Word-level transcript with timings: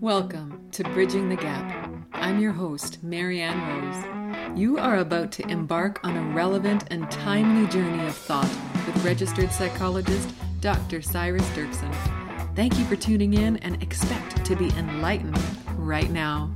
Welcome 0.00 0.68
to 0.70 0.84
Bridging 0.84 1.28
the 1.28 1.34
Gap. 1.34 1.92
I'm 2.12 2.38
your 2.38 2.52
host, 2.52 3.02
Marianne 3.02 3.82
Rose. 3.82 4.56
You 4.56 4.78
are 4.78 4.98
about 4.98 5.32
to 5.32 5.48
embark 5.48 5.98
on 6.04 6.16
a 6.16 6.34
relevant 6.34 6.84
and 6.92 7.10
timely 7.10 7.68
journey 7.68 8.06
of 8.06 8.14
thought 8.14 8.48
with 8.86 9.04
registered 9.04 9.50
psychologist 9.50 10.32
Dr. 10.60 11.02
Cyrus 11.02 11.48
Dirksen. 11.48 11.92
Thank 12.54 12.78
you 12.78 12.84
for 12.84 12.94
tuning 12.94 13.34
in 13.34 13.56
and 13.56 13.82
expect 13.82 14.44
to 14.44 14.54
be 14.54 14.68
enlightened 14.76 15.40
right 15.76 16.10
now. 16.10 16.54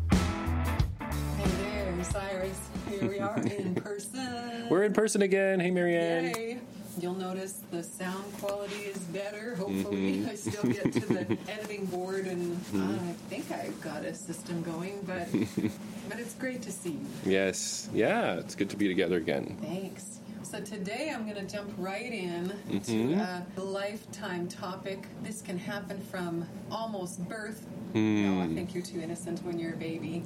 Hey 1.37 1.51
there, 1.63 2.05
Cyrus. 2.05 2.69
Here 2.89 3.09
we 3.09 3.19
are 3.19 3.39
in 3.39 3.75
person. 3.77 4.69
We're 4.69 4.85
in 4.85 4.93
person 4.93 5.23
again. 5.23 5.59
Hey, 5.59 5.73
Marianne. 5.73 6.27
Yay. 6.27 6.59
You'll 7.01 7.15
notice 7.15 7.63
the 7.71 7.83
sound 7.83 8.25
quality 8.39 8.75
is 8.75 8.99
better. 8.99 9.55
Hopefully, 9.55 10.17
mm-hmm. 10.17 10.29
I 10.31 10.35
still 10.35 10.71
get 10.71 10.93
to 10.93 11.01
the 11.01 11.39
editing 11.49 11.87
board, 11.87 12.27
and 12.27 12.57
mm-hmm. 12.57 12.91
uh, 12.91 13.11
I 13.11 13.13
think 13.31 13.51
I've 13.51 13.81
got 13.81 14.05
a 14.05 14.15
system 14.15 14.63
going. 14.63 15.01
But 15.07 15.29
but 16.09 16.19
it's 16.19 16.35
great 16.35 16.63
to 16.63 16.71
see 16.73 16.91
you. 16.93 17.07
Yes, 17.25 17.89
yeah, 17.95 18.35
it's 18.35 18.55
good 18.55 18.69
to 18.71 18.77
be 18.77 18.89
together 18.89 19.17
again. 19.17 19.57
Thanks. 19.63 20.19
So 20.43 20.61
today 20.61 21.11
I'm 21.15 21.25
going 21.25 21.47
to 21.47 21.51
jump 21.51 21.73
right 21.79 22.13
in 22.13 22.53
mm-hmm. 22.69 23.15
to 23.15 23.43
a 23.57 23.65
lifetime 23.65 24.49
topic. 24.49 25.07
This 25.23 25.41
can 25.41 25.57
happen 25.57 25.99
from 26.11 26.47
almost 26.71 27.27
birth. 27.27 27.65
Mm. 27.95 28.25
No, 28.25 28.43
I 28.43 28.49
think 28.49 28.75
you're 28.75 28.83
too 28.83 29.01
innocent 29.01 29.43
when 29.45 29.59
you're 29.59 29.75
a 29.75 29.77
baby. 29.77 30.23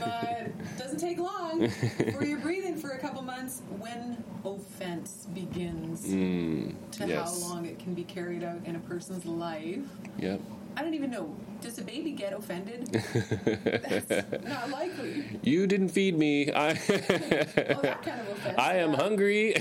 but 0.00 0.29
it 0.46 0.78
doesn't 0.78 0.98
take 0.98 1.18
long 1.18 1.68
for 2.12 2.24
you're 2.24 2.38
breathing 2.38 2.76
for 2.76 2.90
a 2.90 2.98
couple 2.98 3.22
months 3.22 3.62
when 3.78 4.22
offense 4.44 5.26
begins 5.34 6.06
mm. 6.06 6.74
to 6.92 7.06
yes. 7.06 7.42
how 7.42 7.48
long 7.48 7.66
it 7.66 7.78
can 7.78 7.94
be 7.94 8.04
carried 8.04 8.42
out 8.42 8.58
in 8.64 8.76
a 8.76 8.80
person's 8.80 9.24
life. 9.24 9.78
Yep. 10.18 10.40
I 10.80 10.82
don't 10.82 10.94
even 10.94 11.10
know. 11.10 11.36
Does 11.60 11.76
a 11.76 11.82
baby 11.82 12.12
get 12.12 12.32
offended? 12.32 12.86
That's 12.90 14.32
not 14.46 14.70
likely. 14.70 15.38
You 15.42 15.66
didn't 15.66 15.90
feed 15.90 16.16
me. 16.16 16.50
I, 16.50 16.70
oh, 16.70 16.74
that 17.82 18.00
kind 18.02 18.18
of 18.18 18.28
offense. 18.30 18.58
I 18.58 18.76
am 18.76 18.94
hungry. 18.94 19.56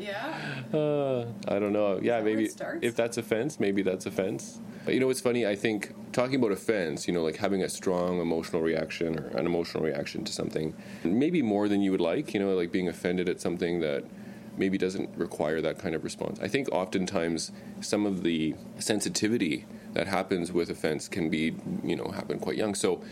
yeah. 0.00 0.34
Uh, 0.70 1.26
I 1.48 1.58
don't 1.58 1.72
know. 1.72 1.98
Yeah, 2.00 2.20
maybe 2.20 2.48
if 2.80 2.94
that's 2.94 3.18
offense, 3.18 3.58
maybe 3.58 3.82
that's 3.82 4.06
offense. 4.06 4.60
But 4.84 4.94
you 4.94 5.00
know 5.00 5.08
what's 5.08 5.20
funny? 5.20 5.44
I 5.44 5.56
think 5.56 5.92
talking 6.12 6.36
about 6.36 6.52
offense, 6.52 7.08
you 7.08 7.12
know, 7.12 7.24
like 7.24 7.34
having 7.36 7.64
a 7.64 7.68
strong 7.68 8.20
emotional 8.20 8.62
reaction 8.62 9.18
or 9.18 9.26
an 9.36 9.46
emotional 9.46 9.82
reaction 9.82 10.22
to 10.24 10.32
something, 10.32 10.72
maybe 11.02 11.42
more 11.42 11.66
than 11.66 11.82
you 11.82 11.90
would 11.90 12.00
like, 12.00 12.34
you 12.34 12.38
know, 12.38 12.54
like 12.54 12.70
being 12.70 12.86
offended 12.86 13.28
at 13.28 13.40
something 13.40 13.80
that 13.80 14.04
maybe 14.56 14.78
doesn't 14.78 15.10
require 15.16 15.60
that 15.60 15.80
kind 15.80 15.96
of 15.96 16.04
response. 16.04 16.38
I 16.40 16.46
think 16.46 16.68
oftentimes 16.70 17.50
some 17.80 18.06
of 18.06 18.22
the 18.22 18.54
sensitivity 18.78 19.66
that 19.92 20.06
happens 20.06 20.52
with 20.52 20.70
offense 20.70 21.08
can 21.08 21.28
be, 21.28 21.54
you 21.82 21.96
know, 21.96 22.10
happen 22.10 22.38
quite 22.38 22.56
young. 22.56 22.74
So 22.74 23.02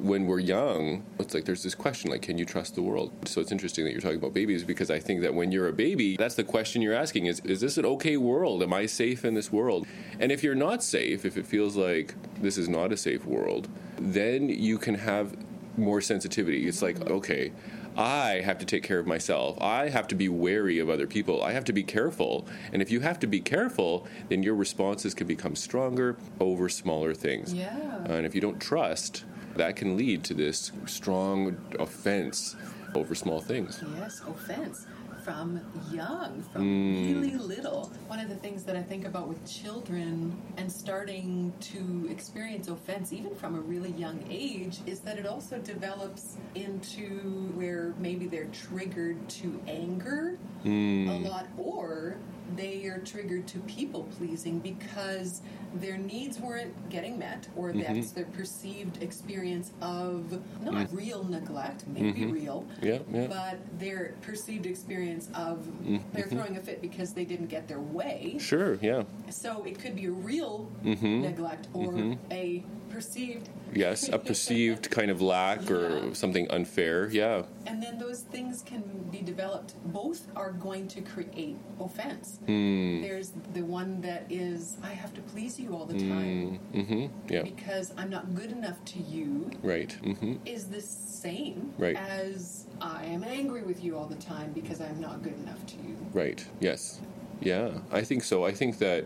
when 0.00 0.26
we're 0.26 0.40
young, 0.40 1.04
it's 1.18 1.34
like 1.34 1.44
there's 1.44 1.62
this 1.62 1.74
question 1.74 2.10
like, 2.10 2.22
can 2.22 2.38
you 2.38 2.44
trust 2.44 2.74
the 2.74 2.82
world? 2.82 3.12
So 3.26 3.40
it's 3.40 3.52
interesting 3.52 3.84
that 3.84 3.92
you're 3.92 4.00
talking 4.00 4.18
about 4.18 4.34
babies 4.34 4.64
because 4.64 4.90
I 4.90 4.98
think 4.98 5.22
that 5.22 5.34
when 5.34 5.52
you're 5.52 5.68
a 5.68 5.72
baby, 5.72 6.16
that's 6.16 6.34
the 6.34 6.44
question 6.44 6.82
you're 6.82 6.94
asking 6.94 7.26
is, 7.26 7.40
is 7.40 7.60
this 7.60 7.78
an 7.78 7.86
okay 7.86 8.16
world? 8.16 8.62
Am 8.62 8.72
I 8.72 8.86
safe 8.86 9.24
in 9.24 9.34
this 9.34 9.52
world? 9.52 9.86
And 10.18 10.32
if 10.32 10.42
you're 10.42 10.54
not 10.54 10.82
safe, 10.82 11.24
if 11.24 11.36
it 11.36 11.46
feels 11.46 11.76
like 11.76 12.14
this 12.40 12.58
is 12.58 12.68
not 12.68 12.92
a 12.92 12.96
safe 12.96 13.24
world, 13.24 13.68
then 13.98 14.48
you 14.48 14.78
can 14.78 14.96
have 14.96 15.36
more 15.76 16.00
sensitivity. 16.00 16.66
It's 16.66 16.82
like, 16.82 17.00
okay, 17.08 17.52
I 17.96 18.40
have 18.40 18.58
to 18.58 18.66
take 18.66 18.82
care 18.82 18.98
of 18.98 19.06
myself. 19.06 19.56
I 19.60 19.88
have 19.88 20.08
to 20.08 20.14
be 20.14 20.28
wary 20.28 20.78
of 20.78 20.88
other 20.88 21.06
people. 21.06 21.42
I 21.42 21.52
have 21.52 21.64
to 21.64 21.72
be 21.72 21.82
careful. 21.82 22.46
And 22.72 22.82
if 22.82 22.90
you 22.90 23.00
have 23.00 23.18
to 23.20 23.26
be 23.26 23.40
careful, 23.40 24.06
then 24.28 24.42
your 24.42 24.54
responses 24.54 25.14
can 25.14 25.26
become 25.26 25.54
stronger 25.56 26.16
over 26.40 26.68
smaller 26.68 27.14
things. 27.14 27.54
Yeah. 27.54 28.04
And 28.04 28.26
if 28.26 28.34
you 28.34 28.40
don't 28.40 28.60
trust, 28.60 29.24
that 29.56 29.76
can 29.76 29.96
lead 29.96 30.24
to 30.24 30.34
this 30.34 30.72
strong 30.86 31.56
offense 31.78 32.56
over 32.94 33.14
small 33.14 33.40
things. 33.40 33.82
Yes, 33.96 34.20
offense 34.26 34.86
from 35.24 35.60
young, 35.90 36.44
from 36.52 36.62
mm. 36.62 37.14
really 37.14 37.36
little. 37.36 37.90
One 38.08 38.20
of 38.20 38.28
the 38.28 38.36
things 38.36 38.62
that 38.64 38.76
I 38.76 38.82
think 38.82 39.06
about 39.06 39.26
with 39.26 39.44
children 39.50 40.40
and 40.58 40.70
starting 40.70 41.52
to 41.60 42.08
experience 42.10 42.68
offense, 42.68 43.12
even 43.12 43.34
from 43.34 43.54
a 43.54 43.60
really 43.60 43.92
young 43.92 44.22
age, 44.30 44.80
is 44.86 45.00
that 45.00 45.18
it 45.18 45.26
also 45.26 45.58
develops 45.58 46.36
into 46.54 47.50
where 47.54 47.94
maybe 47.98 48.26
they're 48.26 48.50
triggered 48.52 49.26
to 49.30 49.60
anger 49.66 50.38
mm. 50.64 51.08
a 51.08 51.28
lot, 51.28 51.46
or 51.56 52.18
they 52.54 52.84
are 52.84 52.98
triggered 52.98 53.46
to 53.48 53.58
people 53.60 54.04
pleasing 54.18 54.58
because 54.58 55.40
their 55.74 55.96
needs 55.96 56.38
weren't 56.38 56.88
getting 56.90 57.18
met, 57.18 57.48
or 57.56 57.70
mm-hmm. 57.70 57.80
that's 57.80 58.12
their 58.12 58.26
perceived 58.26 59.02
experience 59.02 59.72
of 59.80 60.32
not 60.62 60.74
mm. 60.74 60.96
real 60.96 61.24
neglect, 61.24 61.86
maybe 61.86 62.20
mm-hmm. 62.20 62.32
real, 62.32 62.66
yeah, 62.82 62.98
yeah. 63.12 63.26
but 63.26 63.58
their 63.78 64.14
perceived 64.22 64.66
experience 64.66 65.28
of 65.34 65.58
mm-hmm. 65.58 65.98
they're 66.12 66.26
throwing 66.26 66.56
a 66.56 66.60
fit 66.60 66.80
because 66.80 67.12
they 67.12 67.24
didn't 67.24 67.46
get 67.46 67.68
their 67.68 67.80
way. 67.80 68.36
Sure, 68.38 68.74
yeah. 68.80 69.04
So 69.30 69.64
it 69.64 69.78
could 69.78 69.96
be 69.96 70.06
a 70.06 70.10
real 70.10 70.70
mm-hmm. 70.84 71.22
neglect 71.22 71.68
or 71.72 71.92
mm-hmm. 71.92 72.32
a 72.32 72.64
perceived 72.94 73.48
yes 73.72 74.08
a 74.08 74.18
perceived 74.30 74.88
kind 74.90 75.10
of 75.10 75.20
lack 75.20 75.68
yeah. 75.68 75.76
or 75.76 76.14
something 76.14 76.48
unfair 76.50 77.08
yeah 77.08 77.42
and 77.66 77.82
then 77.82 77.98
those 77.98 78.20
things 78.20 78.62
can 78.62 78.82
be 79.10 79.20
developed 79.20 79.74
both 79.86 80.28
are 80.36 80.52
going 80.52 80.86
to 80.86 81.00
create 81.00 81.56
offense 81.80 82.38
mm. 82.46 83.02
there's 83.02 83.32
the 83.52 83.62
one 83.62 84.00
that 84.00 84.24
is 84.30 84.76
i 84.82 84.90
have 84.90 85.12
to 85.12 85.20
please 85.22 85.58
you 85.58 85.63
all 85.72 85.86
the 85.86 85.98
time. 85.98 86.58
Mm. 86.74 86.86
mm-hmm. 86.86 87.32
yeah. 87.32 87.42
Because 87.42 87.92
i'm 87.96 88.10
not 88.10 88.34
good 88.34 88.52
enough 88.52 88.84
to 88.86 88.98
you. 88.98 89.50
Right. 89.62 89.96
Mm-hmm. 90.02 90.34
is 90.44 90.68
the 90.68 90.80
same 90.80 91.72
right. 91.78 91.96
as 91.96 92.66
i 92.80 93.04
am 93.04 93.24
angry 93.24 93.62
with 93.62 93.82
you 93.82 93.96
all 93.96 94.06
the 94.06 94.16
time 94.16 94.52
because 94.52 94.80
i'm 94.80 95.00
not 95.00 95.22
good 95.22 95.38
enough 95.42 95.64
to 95.66 95.76
you. 95.76 95.96
Right. 96.12 96.44
Yes. 96.60 97.00
Yeah. 97.40 97.70
I 97.92 98.02
think 98.02 98.24
so. 98.24 98.44
I 98.44 98.52
think 98.52 98.78
that 98.78 99.04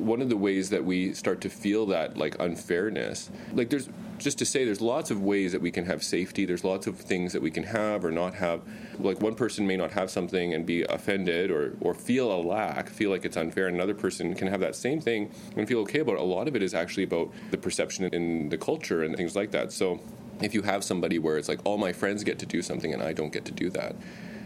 one 0.00 0.22
of 0.22 0.28
the 0.28 0.36
ways 0.36 0.70
that 0.70 0.84
we 0.84 1.12
start 1.12 1.40
to 1.40 1.48
feel 1.48 1.86
that 1.86 2.16
like 2.16 2.36
unfairness 2.40 3.30
like 3.52 3.70
there's 3.70 3.88
just 4.20 4.38
to 4.38 4.44
say 4.44 4.64
there's 4.64 4.80
lots 4.80 5.10
of 5.10 5.22
ways 5.22 5.52
that 5.52 5.60
we 5.60 5.70
can 5.70 5.86
have 5.86 6.02
safety. 6.02 6.44
There's 6.44 6.62
lots 6.62 6.86
of 6.86 6.98
things 6.98 7.32
that 7.32 7.42
we 7.42 7.50
can 7.50 7.64
have 7.64 8.04
or 8.04 8.10
not 8.10 8.34
have. 8.34 8.60
Like 8.98 9.20
one 9.20 9.34
person 9.34 9.66
may 9.66 9.76
not 9.76 9.92
have 9.92 10.10
something 10.10 10.54
and 10.54 10.66
be 10.66 10.82
offended 10.82 11.50
or 11.50 11.76
or 11.80 11.94
feel 11.94 12.32
a 12.32 12.40
lack 12.40 12.88
feel 12.88 13.10
like 13.10 13.24
it's 13.24 13.36
unfair 13.36 13.66
and 13.66 13.76
another 13.76 13.94
person 13.94 14.34
can 14.34 14.48
have 14.48 14.60
that 14.60 14.76
same 14.76 15.00
thing 15.00 15.30
and 15.56 15.66
feel 15.66 15.80
okay 15.80 16.00
about 16.00 16.16
it. 16.16 16.20
A 16.20 16.24
lot 16.24 16.46
of 16.46 16.54
it 16.54 16.62
is 16.62 16.74
actually 16.74 17.04
about 17.04 17.32
the 17.50 17.58
perception 17.58 18.04
in 18.12 18.48
the 18.50 18.58
culture 18.58 19.02
and 19.02 19.16
things 19.16 19.34
like 19.34 19.50
that. 19.52 19.72
So 19.72 20.00
if 20.42 20.54
you 20.54 20.62
have 20.62 20.84
somebody 20.84 21.18
where 21.18 21.38
it's 21.38 21.48
like 21.48 21.60
all 21.64 21.78
my 21.78 21.92
friends 21.92 22.22
get 22.22 22.38
to 22.40 22.46
do 22.46 22.62
something 22.62 22.92
and 22.92 23.02
I 23.02 23.12
don't 23.12 23.32
get 23.32 23.44
to 23.46 23.52
do 23.52 23.70
that 23.70 23.96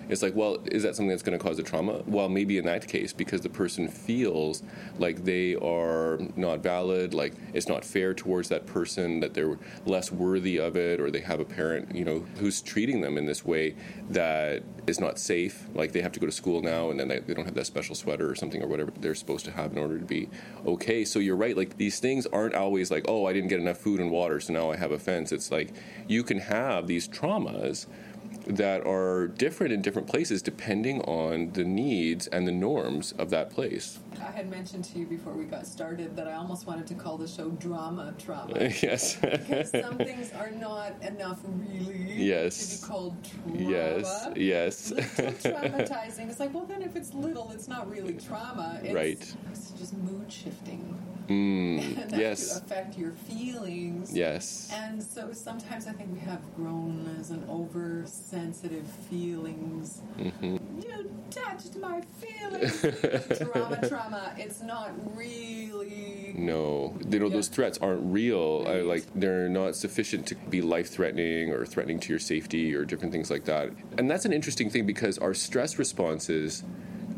it's 0.09 0.22
like, 0.22 0.34
well, 0.34 0.59
is 0.66 0.82
that 0.82 0.97
something 0.97 1.09
that's 1.09 1.22
going 1.22 1.38
to 1.38 1.42
cause 1.42 1.59
a 1.59 1.62
trauma? 1.62 2.03
Well, 2.06 2.28
maybe 2.28 2.59
in 2.59 2.65
that 2.66 2.87
case, 2.87 3.12
because 3.12 3.41
the 3.41 3.48
person 3.48 3.88
feels 3.88 4.62
like 4.98 5.25
they 5.25 5.54
are 5.56 6.19
not 6.37 6.60
valid, 6.60 7.15
like 7.15 7.34
it's 7.53 7.69
not 7.69 7.84
fair 7.84 8.15
towards 8.15 8.48
that 8.48 8.66
person, 8.66 9.20
that 9.20 9.34
they're 9.34 9.59
less 9.87 10.12
worthy 10.12 10.59
of 10.59 10.76
it, 10.76 11.00
or 11.00 11.10
they 11.10 11.20
have 11.20 11.41
a 11.41 11.44
parent, 11.44 11.94
you 11.94 12.04
know, 12.04 12.25
who's 12.38 12.60
treating 12.62 13.00
them 13.00 13.16
in 13.16 13.26
this 13.26 13.44
way 13.44 13.75
that 14.10 14.62
is 14.87 15.00
not 15.00 15.19
safe. 15.19 15.66
Like 15.75 15.92
they 15.92 16.00
have 16.00 16.12
to 16.12 16.21
go 16.21 16.26
to 16.26 16.32
school 16.32 16.62
now, 16.62 16.91
and 16.91 16.98
then 16.98 17.09
they, 17.09 17.21
they 17.21 17.34
don't 17.34 17.44
have 17.44 17.54
that 17.54 17.66
special 17.66 17.94
sweater 17.94 18.28
or 18.28 18.34
something 18.34 18.62
or 18.62 18.66
whatever 18.66 18.92
they're 19.00 19.15
supposed 19.15 19.44
to 19.47 19.53
have 19.53 19.72
in 19.72 19.78
order 19.78 19.98
to 19.98 20.04
be 20.04 20.28
okay. 20.66 21.04
So 21.04 21.19
you're 21.19 21.36
right. 21.36 21.56
Like 21.56 21.76
these 21.76 22.00
things 22.00 22.26
aren't 22.26 22.54
always 22.54 22.91
like, 22.91 23.04
oh, 23.09 23.26
I 23.26 23.32
didn't 23.32 23.48
get 23.48 23.60
enough 23.60 23.78
food 23.78 24.00
and 24.00 24.10
water, 24.10 24.41
so 24.41 24.53
now 24.53 24.71
I 24.71 24.76
have 24.76 24.92
offense. 24.92 25.32
It's 25.32 25.50
like 25.50 25.72
you 26.06 26.22
can 26.22 26.38
have 26.38 26.86
these 26.86 27.09
traumas 27.09 27.86
that 28.47 28.87
are 28.87 29.28
different 29.28 29.72
in 29.72 29.82
different 29.82 30.09
places 30.09 30.43
depending 30.43 31.00
on 31.03 31.53
the 31.53 31.65
needs 31.65 32.27
and 32.28 32.47
the 32.47 32.53
norms 32.53 33.12
of 33.12 33.31
that 33.31 33.50
place. 33.50 33.99
I 34.21 34.31
had 34.31 34.50
mentioned 34.50 34.84
to 34.84 34.99
you 34.99 35.06
before 35.06 35.32
we 35.32 35.44
got 35.44 35.66
started 35.66 36.16
that 36.16 36.28
I 36.28 36.34
almost 36.34 36.66
wanted 36.66 36.87
to 36.88 36.94
call 36.94 37.19
the 37.19 37.28
show 37.28 37.50
Drama 37.50 38.15
Trauma. 38.19 38.54
yes. 38.83 39.16
because 39.16 39.71
some 39.71 39.98
things 39.98 40.33
are 40.33 40.51
not 40.51 40.92
enough 41.03 41.41
really 41.45 42.15
yes. 42.15 42.78
to 42.78 42.83
be 42.83 42.89
called 42.89 43.16
trauma. 43.24 43.71
Yes, 43.71 44.28
yes. 44.36 44.92
Traumatizing. 44.92 46.30
It's 46.30 46.41
like, 46.41 46.54
well, 46.54 46.65
then 46.65 46.83
if 46.83 46.97
it's 46.97 47.13
little, 47.15 47.51
it's 47.53 47.68
not 47.68 47.91
really 47.91 48.15
trauma. 48.15 48.80
It's, 48.83 48.95
right. 48.95 49.34
It's 49.51 49.71
just 49.72 49.95
mood 49.95 50.30
shifting. 50.33 50.98
Mm, 51.28 51.98
and 52.03 52.10
that 52.10 52.21
yes. 52.21 52.57
affect 52.57 52.98
your 52.98 53.13
feelings. 53.13 54.15
Yes. 54.15 54.71
And 54.72 55.03
so 55.03 55.33
sometimes 55.33 55.86
I 55.86 55.92
think 55.92 56.13
we 56.13 56.21
have 56.21 56.42
grown 56.54 57.16
as 57.18 57.30
an 57.30 57.45
oversensitive 58.34 58.86
feelings. 59.10 60.03
Mm-hmm. 60.19 60.57
You 60.81 61.10
touched 61.31 61.77
my 61.77 62.03
feelings. 62.21 62.81
trauma, 63.53 63.89
trauma. 63.89 64.34
It's 64.36 64.63
not 64.63 64.91
really. 65.16 66.33
No, 66.36 66.97
you 67.10 67.19
know 67.19 67.27
yeah. 67.27 67.33
those 67.33 67.48
threats 67.48 67.78
aren't 67.78 68.13
real. 68.13 68.65
Right. 68.65 68.77
I, 68.77 68.81
like 68.83 69.04
they're 69.15 69.48
not 69.48 69.77
sufficient 69.77 70.27
to 70.28 70.34
be 70.34 70.60
life 70.63 70.91
threatening 70.91 71.53
or 71.53 71.65
threatening 71.65 72.01
to 72.01 72.09
your 72.10 72.19
safety 72.19 72.75
or 72.75 72.84
different 72.84 73.13
things 73.13 73.31
like 73.31 73.45
that. 73.45 73.71
And 73.98 74.10
that's 74.10 74.25
an 74.25 74.33
interesting 74.33 74.71
thing 74.71 74.87
because 74.87 75.19
our 75.19 75.34
stress 75.34 75.78
responses 75.78 76.65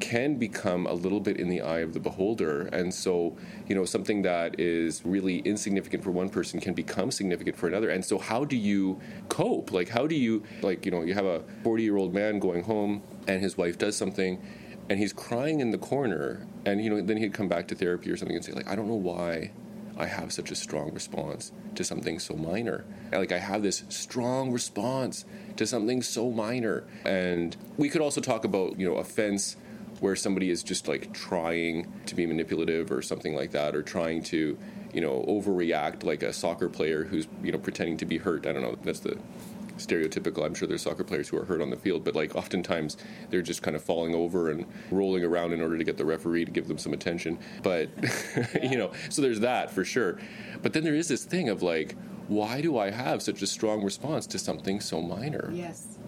can 0.01 0.37
become 0.37 0.87
a 0.87 0.93
little 0.93 1.21
bit 1.21 1.39
in 1.39 1.49
the 1.49 1.61
eye 1.61 1.81
of 1.81 1.93
the 1.93 2.01
beholder. 2.01 2.63
And 2.67 2.93
so, 2.93 3.37
you 3.67 3.75
know, 3.75 3.85
something 3.85 4.23
that 4.23 4.59
is 4.61 5.03
really 5.05 5.39
insignificant 5.39 6.05
for 6.05 6.11
one 6.11 6.29
person 6.29 6.61
can 6.61 6.75
become 6.75 7.11
significant 7.11 7.57
for 7.57 7.67
another. 7.67 7.91
And 7.91 8.05
so, 8.05 8.19
how 8.19 8.45
do 8.45 8.57
you 8.57 9.01
cope? 9.29 9.73
Like, 9.73 9.89
how 9.89 10.07
do 10.07 10.15
you, 10.15 10.43
like, 10.63 10.85
you 10.85 10.91
know, 10.91 11.03
you 11.03 11.15
have 11.15 11.27
a 11.27 11.43
40 11.63 11.83
year 11.83 11.97
old 11.97 12.15
man 12.15 12.39
going 12.39 12.65
home 12.65 13.03
and 13.27 13.41
his 13.41 13.57
wife 13.57 13.79
does 13.79 13.97
something 13.97 14.43
and 14.89 14.99
he's 14.99 15.13
crying 15.13 15.61
in 15.61 15.71
the 15.71 15.79
corner. 15.79 16.47
And, 16.65 16.83
you 16.83 16.91
know, 16.91 17.01
then 17.01 17.17
he'd 17.17 17.35
come 17.35 17.49
back 17.49 17.69
to 17.69 17.75
therapy 17.75 18.11
or 18.11 18.17
something 18.17 18.37
and 18.37 18.45
say, 18.45 18.53
like, 18.53 18.69
I 18.69 18.77
don't 18.77 18.89
know 18.89 18.95
why 18.95 19.53
I 19.99 20.07
have 20.07 20.33
such 20.33 20.51
a 20.51 20.55
strong 20.55 20.93
response 20.93 21.53
to 21.75 21.85
something 21.85 22.19
so 22.19 22.35
minor. 22.35 22.85
Like 23.13 23.33
I 23.33 23.39
have 23.39 23.63
this 23.63 23.85
strong 23.89 24.53
response 24.53 25.25
to 25.57 25.67
something 25.67 26.03
so 26.03 26.31
minor. 26.31 26.85
And 27.05 27.57
we 27.77 27.89
could 27.89 28.03
also 28.03 28.21
talk 28.21 28.45
about, 28.45 28.79
you 28.79 28.89
know, 28.89 28.97
offense 28.97 29.57
where 30.01 30.17
somebody 30.17 30.51
is 30.51 30.63
just 30.63 30.89
like 30.89 31.13
trying 31.13 31.93
to 32.07 32.15
be 32.15 32.27
manipulative 32.27 32.91
or 32.91 33.03
something 33.03 33.35
like 33.35 33.53
that 33.53 33.75
or 33.75 33.83
trying 33.83 34.23
to, 34.23 34.59
you 34.93 35.01
know, 35.01 35.25
overreact 35.29 36.05
like 36.05 36.23
a 36.23 36.33
soccer 36.33 36.69
player 36.69 37.05
who's, 37.05 37.27
you 37.43 37.53
know, 37.53 37.59
pretending 37.59 37.97
to 37.97 38.07
be 38.07 38.19
hurt. 38.19 38.47
I 38.47 38.53
don't 38.53 38.63
know. 38.63 38.77
That's 38.83 39.01
the 39.01 39.17
stereotypical. 39.79 40.45
I'm 40.45 40.55
sure 40.55 40.67
there's 40.67 40.83
soccer 40.83 41.05
players 41.05 41.29
who 41.29 41.39
are 41.39 41.45
hurt 41.45 41.61
on 41.61 41.71
the 41.71 41.77
field, 41.77 42.05
but 42.05 42.15
like 42.15 42.35
oftentimes 42.35 42.97
they're 43.31 43.43
just 43.43 43.63
kind 43.63 43.77
of 43.77 43.83
falling 43.83 44.15
over 44.15 44.51
and 44.51 44.67
rolling 44.91 45.25
around 45.25 45.53
in 45.53 45.61
order 45.61 45.79
to 45.79 45.85
get 45.85 45.97
the 45.97 46.05
referee 46.05 46.45
to 46.45 46.51
give 46.51 46.69
them 46.69 46.79
some 46.79 46.93
attention. 46.93 47.39
But 47.63 47.91
you 48.63 48.77
know, 48.77 48.93
so 49.09 49.23
there's 49.23 49.41
that 49.41 49.71
for 49.71 49.85
sure. 49.85 50.19
But 50.63 50.73
then 50.73 50.85
there 50.85 50.95
is 50.95 51.09
this 51.09 51.25
thing 51.25 51.49
of 51.49 51.63
like, 51.63 51.95
why 52.29 52.61
do 52.61 52.79
I 52.79 52.91
have 52.91 53.23
such 53.23 53.43
a 53.43 53.47
strong 53.47 53.85
response 53.85 54.27
to 54.29 54.39
something 54.39 54.81
so 54.81 55.01
minor? 55.01 55.51
Yes, 55.53 55.99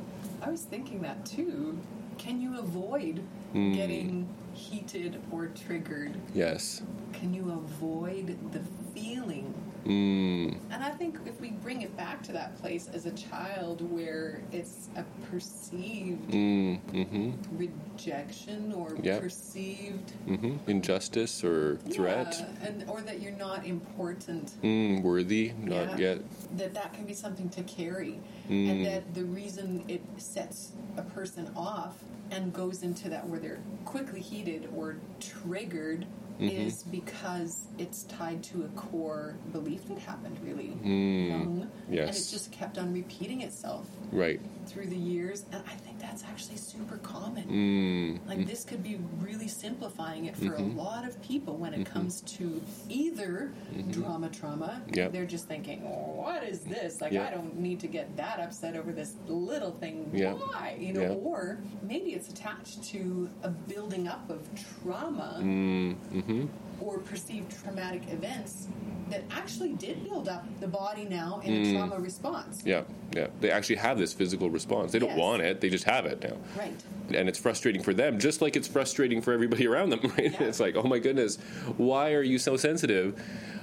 I 0.43 0.51
was 0.51 0.63
thinking 0.63 1.01
that 1.03 1.25
too. 1.25 1.79
Can 2.19 2.41
you 2.41 2.59
avoid 2.59 3.23
mm. 3.55 3.75
getting 3.75 4.29
heated 4.53 5.21
or 5.31 5.47
triggered? 5.47 6.15
Yes. 6.35 6.83
Can 7.13 7.33
you 7.33 7.51
avoid 7.53 8.53
the 8.53 8.61
feeling 8.95 9.55
Mm. 9.85 10.59
And 10.71 10.85
I 10.85 10.91
think 10.91 11.19
if 11.27 11.41
we 11.41 11.51
bring 11.51 11.83
it 11.83 11.97
back 11.97 12.23
to 12.25 12.33
that 12.33 12.57
place 12.61 12.89
as 12.93 13.07
a 13.07 13.13
child 13.13 13.81
where 13.91 14.43
it's 14.53 14.89
a 14.97 15.05
perceived 15.31 16.31
mm. 16.31 16.81
mm-hmm. 16.93 17.33
rejection 17.57 18.73
or 18.73 18.97
yep. 19.03 19.23
perceived 19.23 20.13
mm-hmm. 20.27 20.57
injustice 20.71 21.45
or 21.45 21.77
threat, 21.91 22.37
yeah, 22.39 22.69
and 22.69 22.89
or 22.89 23.01
that 23.03 23.21
you're 23.21 23.33
not 23.33 23.67
important, 23.67 24.53
mm, 24.63 25.03
worthy, 25.03 25.53
not 25.59 25.99
yeah, 25.99 26.15
yet. 26.15 26.19
That 26.57 26.75
that 26.75 26.93
can 26.93 27.05
be 27.05 27.15
something 27.15 27.49
to 27.51 27.63
carry, 27.63 28.21
mm. 28.49 28.71
and 28.71 28.87
that 28.87 29.15
the 29.15 29.25
reason 29.25 29.85
it 29.89 30.03
sets 30.17 30.73
a 30.97 31.03
person 31.03 31.51
off 31.57 31.97
and 32.31 32.53
goes 32.53 32.83
into 32.83 33.09
that 33.09 33.27
where 33.27 33.41
they're 33.41 33.61
quickly 33.85 34.21
heated 34.21 34.69
or 34.77 34.97
triggered 35.21 36.07
mm-hmm. 36.39 36.67
is 36.67 36.83
because 36.85 37.67
it's 37.79 38.05
tied 38.05 38.43
to 38.45 38.65
a 38.65 38.69
core 38.69 39.37
belief 39.53 39.87
that 39.89 39.99
happened 39.99 40.39
really 40.43 40.77
mm. 40.85 41.29
young. 41.29 41.71
Yes. 41.91 42.09
And 42.09 42.17
it 42.17 42.29
just 42.31 42.53
kept 42.53 42.79
on 42.79 42.93
repeating 42.93 43.41
itself. 43.43 43.89
Right. 44.13 44.41
Through 44.67 44.87
the 44.87 44.97
years. 44.97 45.45
And 45.53 45.63
I 45.67 45.75
think 45.75 45.88
that's 45.99 46.25
actually 46.25 46.57
super 46.57 46.97
common. 46.99 47.45
Mm. 47.45 48.29
Like, 48.29 48.47
this 48.47 48.65
could 48.65 48.83
be 48.83 48.99
really 49.19 49.49
simplifying 49.49 50.27
it 50.27 50.37
for 50.37 50.45
mm-hmm. 50.45 50.79
a 50.79 50.83
lot 50.83 51.07
of 51.07 51.21
people 51.23 51.57
when 51.57 51.75
it 51.75 51.81
mm-hmm. 51.81 51.93
comes 51.93 52.21
to 52.23 52.61
either 52.89 53.53
mm-hmm. 53.73 53.91
drama 53.91 54.29
trauma. 54.29 54.83
Yep. 54.93 55.13
They're 55.13 55.27
just 55.27 55.49
thinking, 55.49 55.83
what 55.83 56.45
is 56.45 56.61
this? 56.61 57.01
Like, 57.01 57.13
yep. 57.13 57.29
I 57.29 57.35
don't 57.35 57.59
need 57.59 57.81
to 57.81 57.87
get 57.87 58.17
that 58.17 58.41
upset 58.41 58.77
over 58.77 58.93
this 58.93 59.15
little 59.27 59.73
thing. 59.73 60.11
Yep. 60.13 60.39
Why? 60.39 60.77
You 60.79 60.93
know, 60.93 61.15
or 61.15 61.59
maybe 61.83 62.13
it's 62.13 62.29
attached 62.29 62.85
to 62.85 63.29
a 63.43 63.51
building 63.51 64.09
up 64.09 64.29
of 64.31 64.47
trauma. 64.83 65.39
Mm-hmm 65.41 66.47
or 66.81 66.99
perceived 66.99 67.51
traumatic 67.63 68.03
events 68.11 68.69
that 69.11 69.23
actually 69.31 69.73
did 69.75 70.05
build 70.05 70.29
up 70.29 70.45
the 70.61 70.69
body 70.69 71.05
now 71.05 71.41
in 71.45 71.53
mm. 71.53 71.71
a 71.71 71.73
trauma 71.73 71.99
response. 71.99 72.63
Yeah, 72.65 72.83
yeah. 73.15 73.29
They 73.41 73.51
actually 73.51 73.77
have 73.77 73.99
this 73.99 74.13
physical 74.13 74.51
response. 74.51 74.93
They 74.93 74.99
don't 74.99 75.17
want 75.17 75.43
it, 75.43 75.61
they 75.61 75.71
just 75.71 75.85
have 75.85 76.07
it 76.07 76.23
now. 76.23 76.37
Right. 76.57 76.73
And 77.15 77.29
it's 77.29 77.39
frustrating 77.39 77.83
for 77.83 77.95
them, 77.95 78.19
just 78.19 78.43
like 78.43 78.57
it's 78.57 78.69
frustrating 78.69 79.21
for 79.23 79.33
everybody 79.33 79.67
around 79.67 79.91
them, 79.91 80.01
right? 80.19 80.33
Yeah. 80.33 80.47
It's 80.47 80.61
like, 80.61 80.77
oh 80.77 80.83
my 80.83 80.99
goodness, 80.99 81.37
why 81.77 82.13
are 82.13 82.23
you 82.23 82.39
so 82.39 82.57
sensitive? 82.57 83.21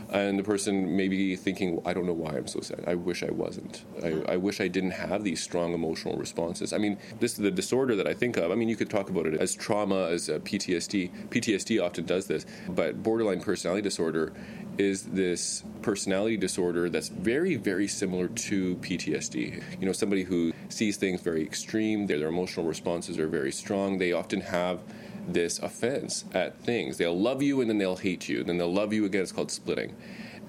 and 0.10 0.38
the 0.38 0.44
person 0.44 0.96
may 0.96 1.08
be 1.08 1.36
thinking, 1.36 1.82
I 1.86 1.94
don't 1.94 2.06
know 2.06 2.14
why 2.14 2.32
I'm 2.38 2.48
so 2.48 2.62
sad. 2.62 2.84
I 2.88 2.96
wish 2.96 3.24
I 3.24 3.32
wasn't. 3.32 3.84
I, 4.04 4.34
I, 4.34 4.38
wish 4.38 4.62
I 4.62 4.68
didn't 4.68 4.92
have 4.92 5.24
these 5.24 5.42
strong 5.42 5.74
emotional 5.74 6.16
responses. 6.16 6.74
I 6.74 6.78
mean, 6.78 6.98
this 7.20 7.34
is 7.34 7.40
the 7.40 7.52
disorder 7.52 7.96
that 7.96 8.08
I 8.08 8.14
think 8.14 8.38
of. 8.38 8.52
I 8.52 8.56
mean, 8.56 8.70
you 8.70 8.76
could 8.76 8.90
talk 8.90 9.10
about 9.10 9.26
it 9.26 9.36
as 9.36 9.56
trauma, 9.56 10.08
as 10.08 10.30
PTSD. 10.30 11.30
PTSD 11.30 11.84
often 11.84 12.06
does 12.06 12.28
this, 12.28 12.46
but 12.70 13.02
borderline 13.02 13.42
personality 13.42 13.82
disorder 13.82 14.34
is 14.78 15.04
this 15.04 15.64
personality 15.82 16.38
disorder 16.38 16.90
that's 16.90 17.10
very, 17.10 17.56
very 17.56 17.88
similar 17.88 18.28
to 18.28 18.76
PTSD. 18.78 19.64
You 19.80 19.86
know, 19.86 19.94
somebody 19.94 20.24
who 20.24 20.54
sees 20.70 20.98
things 20.98 21.22
very 21.22 21.44
extreme, 21.44 22.08
their, 22.08 22.20
their 22.20 22.28
emotional 22.28 22.66
responses 22.66 23.18
are 23.18 23.28
very 23.28 23.52
strong. 23.52 23.98
They 23.98 24.12
often 24.12 24.42
have 24.42 24.80
this 25.28 25.60
offense 25.60 26.26
at 26.34 26.58
things. 26.60 26.98
They'll 26.98 27.20
love 27.20 27.42
you 27.42 27.62
and 27.62 27.70
then 27.70 27.78
they'll 27.78 27.96
hate 27.96 28.28
you. 28.30 28.44
Then 28.44 28.58
they'll 28.58 28.74
love 28.74 28.94
you 28.94 29.06
again. 29.06 29.24
It's 29.24 29.32
called 29.32 29.52
splitting. 29.52 29.96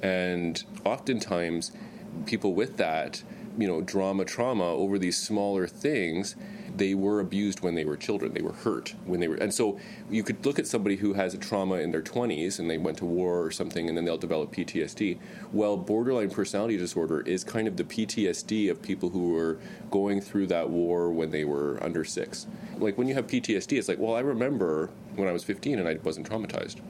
And 0.02 0.62
oftentimes, 0.84 1.72
people 2.26 2.54
with 2.54 2.76
that, 2.76 3.22
you 3.58 3.66
know, 3.66 3.80
drama, 3.80 4.24
trauma 4.24 4.64
over 4.64 4.98
these 4.98 5.16
smaller 5.16 5.66
things 5.66 6.36
they 6.76 6.94
were 6.94 7.20
abused 7.20 7.60
when 7.60 7.74
they 7.74 7.84
were 7.84 7.96
children. 7.96 8.34
They 8.34 8.42
were 8.42 8.52
hurt 8.52 8.94
when 9.04 9.20
they 9.20 9.28
were, 9.28 9.36
and 9.36 9.52
so 9.52 9.78
you 10.10 10.22
could 10.22 10.44
look 10.44 10.58
at 10.58 10.66
somebody 10.66 10.96
who 10.96 11.14
has 11.14 11.34
a 11.34 11.38
trauma 11.38 11.76
in 11.76 11.90
their 11.90 12.02
20s 12.02 12.58
and 12.58 12.70
they 12.70 12.78
went 12.78 12.98
to 12.98 13.04
war 13.04 13.42
or 13.42 13.50
something, 13.50 13.88
and 13.88 13.96
then 13.96 14.04
they'll 14.04 14.18
develop 14.18 14.52
PTSD. 14.52 15.18
Well, 15.52 15.76
borderline 15.76 16.30
personality 16.30 16.76
disorder 16.76 17.20
is 17.20 17.44
kind 17.44 17.68
of 17.68 17.76
the 17.76 17.84
PTSD 17.84 18.70
of 18.70 18.82
people 18.82 19.10
who 19.10 19.30
were 19.30 19.58
going 19.90 20.20
through 20.20 20.48
that 20.48 20.70
war 20.70 21.10
when 21.10 21.30
they 21.30 21.44
were 21.44 21.82
under 21.82 22.04
six. 22.04 22.46
Like 22.78 22.98
when 22.98 23.08
you 23.08 23.14
have 23.14 23.26
PTSD, 23.26 23.78
it's 23.78 23.88
like, 23.88 23.98
well, 23.98 24.14
I 24.14 24.20
remember 24.20 24.90
when 25.14 25.28
I 25.28 25.32
was 25.32 25.44
15 25.44 25.78
and 25.78 25.88
I 25.88 25.94
wasn't 26.02 26.28
traumatized, 26.28 26.80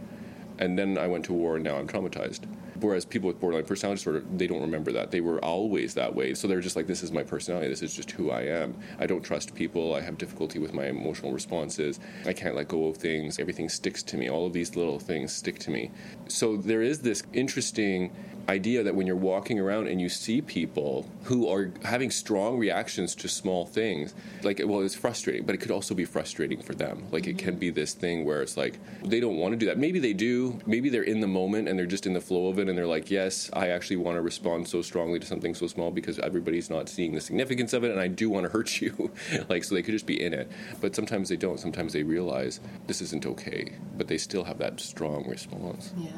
and 0.59 0.79
then 0.79 0.99
I 0.99 1.07
went 1.07 1.25
to 1.27 1.33
war 1.33 1.57
and 1.57 1.65
now 1.65 1.77
I'm 1.77 1.87
traumatized 1.87 2.43
Whereas 2.81 3.05
people 3.05 3.29
with 3.29 3.41
borderline 3.41 3.65
personality 3.65 3.99
disorder, 4.01 4.25
they 4.37 4.47
don't 4.47 4.61
remember 4.61 4.93
that. 4.93 5.11
They 5.11 5.21
were 5.21 5.43
always 5.45 5.95
that 5.95 6.15
way. 6.15 6.35
So 6.35 6.49
they're 6.49 6.61
just 6.61 6.77
like, 6.77 6.87
this 6.87 7.03
is 7.03 7.13
my 7.13 7.23
personality. 7.23 7.69
This 7.69 7.83
is 7.83 7.95
just 7.95 8.11
who 8.11 8.31
I 8.31 8.43
am. 8.43 8.75
I 8.99 9.07
don't 9.07 9.23
trust 9.23 9.55
people. 9.55 9.95
I 9.95 10.01
have 10.01 10.19
difficulty 10.19 10.59
with 10.59 10.75
my 10.75 10.87
emotional 10.87 11.33
responses. 11.33 12.01
I 12.27 12.33
can't 12.33 12.55
let 12.55 12.69
go 12.69 12.87
of 12.87 12.97
things. 12.97 13.39
Everything 13.39 13.69
sticks 13.69 14.03
to 14.05 14.17
me. 14.17 14.29
All 14.29 14.47
of 14.47 14.53
these 14.53 14.77
little 14.77 14.99
things 14.99 15.33
stick 15.33 15.59
to 15.61 15.71
me. 15.71 15.91
So 16.29 16.57
there 16.57 16.83
is 16.83 17.01
this 17.01 17.23
interesting 17.33 18.13
idea 18.49 18.83
that 18.83 18.95
when 18.95 19.07
you're 19.07 19.17
walking 19.17 19.59
around 19.59 19.89
and 19.89 20.01
you 20.01 20.09
see 20.09 20.41
people 20.41 21.09
who 21.25 21.49
are 21.49 21.73
having 21.85 22.11
strong 22.11 22.59
reactions 22.59 23.15
to 23.17 23.29
small 23.29 23.67
things, 23.67 24.15
like, 24.43 24.61
well, 24.65 24.81
it's 24.81 24.95
frustrating, 24.95 25.45
but 25.45 25.55
it 25.55 25.59
could 25.59 25.71
also 25.71 25.95
be 25.95 26.05
frustrating 26.05 26.63
for 26.63 26.75
them. 26.75 27.07
Like, 27.11 27.27
it 27.27 27.39
can 27.39 27.57
be 27.57 27.71
this 27.71 27.93
thing 27.93 28.25
where 28.25 28.43
it's 28.43 28.57
like 28.57 28.79
they 29.05 29.21
don't 29.21 29.37
want 29.37 29.53
to 29.53 29.57
do 29.57 29.67
that. 29.67 29.79
Maybe 29.79 29.99
they 29.99 30.13
do. 30.13 30.61
Maybe 30.67 30.89
they're 30.89 31.03
in 31.03 31.21
the 31.21 31.27
moment 31.27 31.69
and 31.69 31.79
they're 31.79 31.87
just 31.87 32.07
in 32.07 32.13
the 32.13 32.21
flow 32.21 32.49
of 32.49 32.59
it 32.59 32.69
and 32.69 32.79
they're 32.79 32.87
like, 32.87 33.11
yes, 33.11 33.51
I 33.53 33.69
actually 33.69 33.97
want 33.97 34.17
to 34.17 34.23
respond 34.23 34.69
so 34.69 34.83
strongly 34.83 35.19
to 35.19 35.27
something 35.27 35.55
so 35.55 35.67
small 35.67 35.91
because 35.91 36.19
everybody's 36.19 36.71
not 36.71 36.89
seeing 36.89 37.15
the 37.15 37.21
significance 37.21 37.73
of 37.73 37.85
it 37.85 37.91
and 37.91 38.01
I 38.01 38.09
do 38.09 38.31
want 38.31 38.45
to 38.45 38.51
hurt 38.51 38.81
you. 38.81 39.11
like, 39.49 39.65
so 39.65 39.75
they 39.75 39.83
could 39.83 39.93
just 39.93 40.07
be 40.07 40.21
in 40.21 40.33
it. 40.33 40.51
But 40.81 40.95
sometimes 40.95 41.29
they 41.29 41.37
don't. 41.37 41.59
Sometimes 41.59 41.93
they 41.93 42.03
realize 42.03 42.61
this 42.87 43.01
isn't 43.01 43.27
okay, 43.27 43.73
but 43.97 44.09
they 44.09 44.19
still 44.19 44.45
have 44.45 44.59
that 44.59 44.81
strong 44.81 45.29
response. 45.29 45.93
Yeah. 45.97 46.11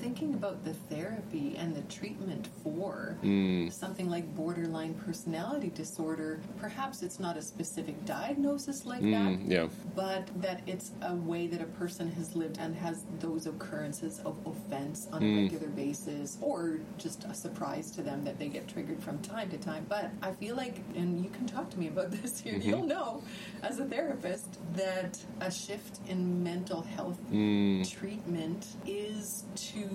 Thinking 0.00 0.32
about 0.32 0.64
the 0.64 0.72
therapy 0.72 1.56
and 1.58 1.76
the 1.76 1.82
treatment 1.82 2.48
for 2.62 3.18
mm. 3.22 3.70
something 3.70 4.08
like 4.08 4.34
borderline 4.34 4.94
personality 4.94 5.68
disorder, 5.68 6.40
perhaps 6.58 7.02
it's 7.02 7.20
not 7.20 7.36
a 7.36 7.42
specific 7.42 8.02
diagnosis 8.06 8.86
like 8.86 9.02
mm, 9.02 9.12
that, 9.12 9.52
yeah. 9.52 9.68
but 9.94 10.28
that 10.40 10.62
it's 10.66 10.92
a 11.02 11.14
way 11.14 11.46
that 11.48 11.60
a 11.60 11.66
person 11.66 12.10
has 12.12 12.34
lived 12.34 12.56
and 12.58 12.74
has 12.74 13.04
those 13.18 13.46
occurrences 13.46 14.20
of 14.20 14.38
offense 14.46 15.06
on 15.12 15.20
mm. 15.20 15.38
a 15.38 15.42
regular 15.42 15.68
basis, 15.68 16.38
or 16.40 16.80
just 16.96 17.24
a 17.24 17.34
surprise 17.34 17.90
to 17.90 18.02
them 18.02 18.24
that 18.24 18.38
they 18.38 18.48
get 18.48 18.66
triggered 18.68 19.02
from 19.02 19.18
time 19.18 19.50
to 19.50 19.58
time. 19.58 19.84
But 19.86 20.10
I 20.22 20.32
feel 20.32 20.56
like, 20.56 20.76
and 20.96 21.22
you 21.22 21.28
can 21.28 21.46
talk 21.46 21.68
to 21.70 21.78
me 21.78 21.88
about 21.88 22.10
this 22.22 22.40
here, 22.40 22.54
mm-hmm. 22.54 22.70
you'll 22.70 22.86
know 22.86 23.22
as 23.62 23.78
a 23.78 23.84
therapist 23.84 24.58
that 24.74 25.18
a 25.40 25.50
shift 25.50 26.00
in 26.08 26.42
mental 26.42 26.80
health 26.80 27.18
mm. 27.30 27.86
treatment 27.90 28.66
is 28.86 29.44
to 29.56 29.89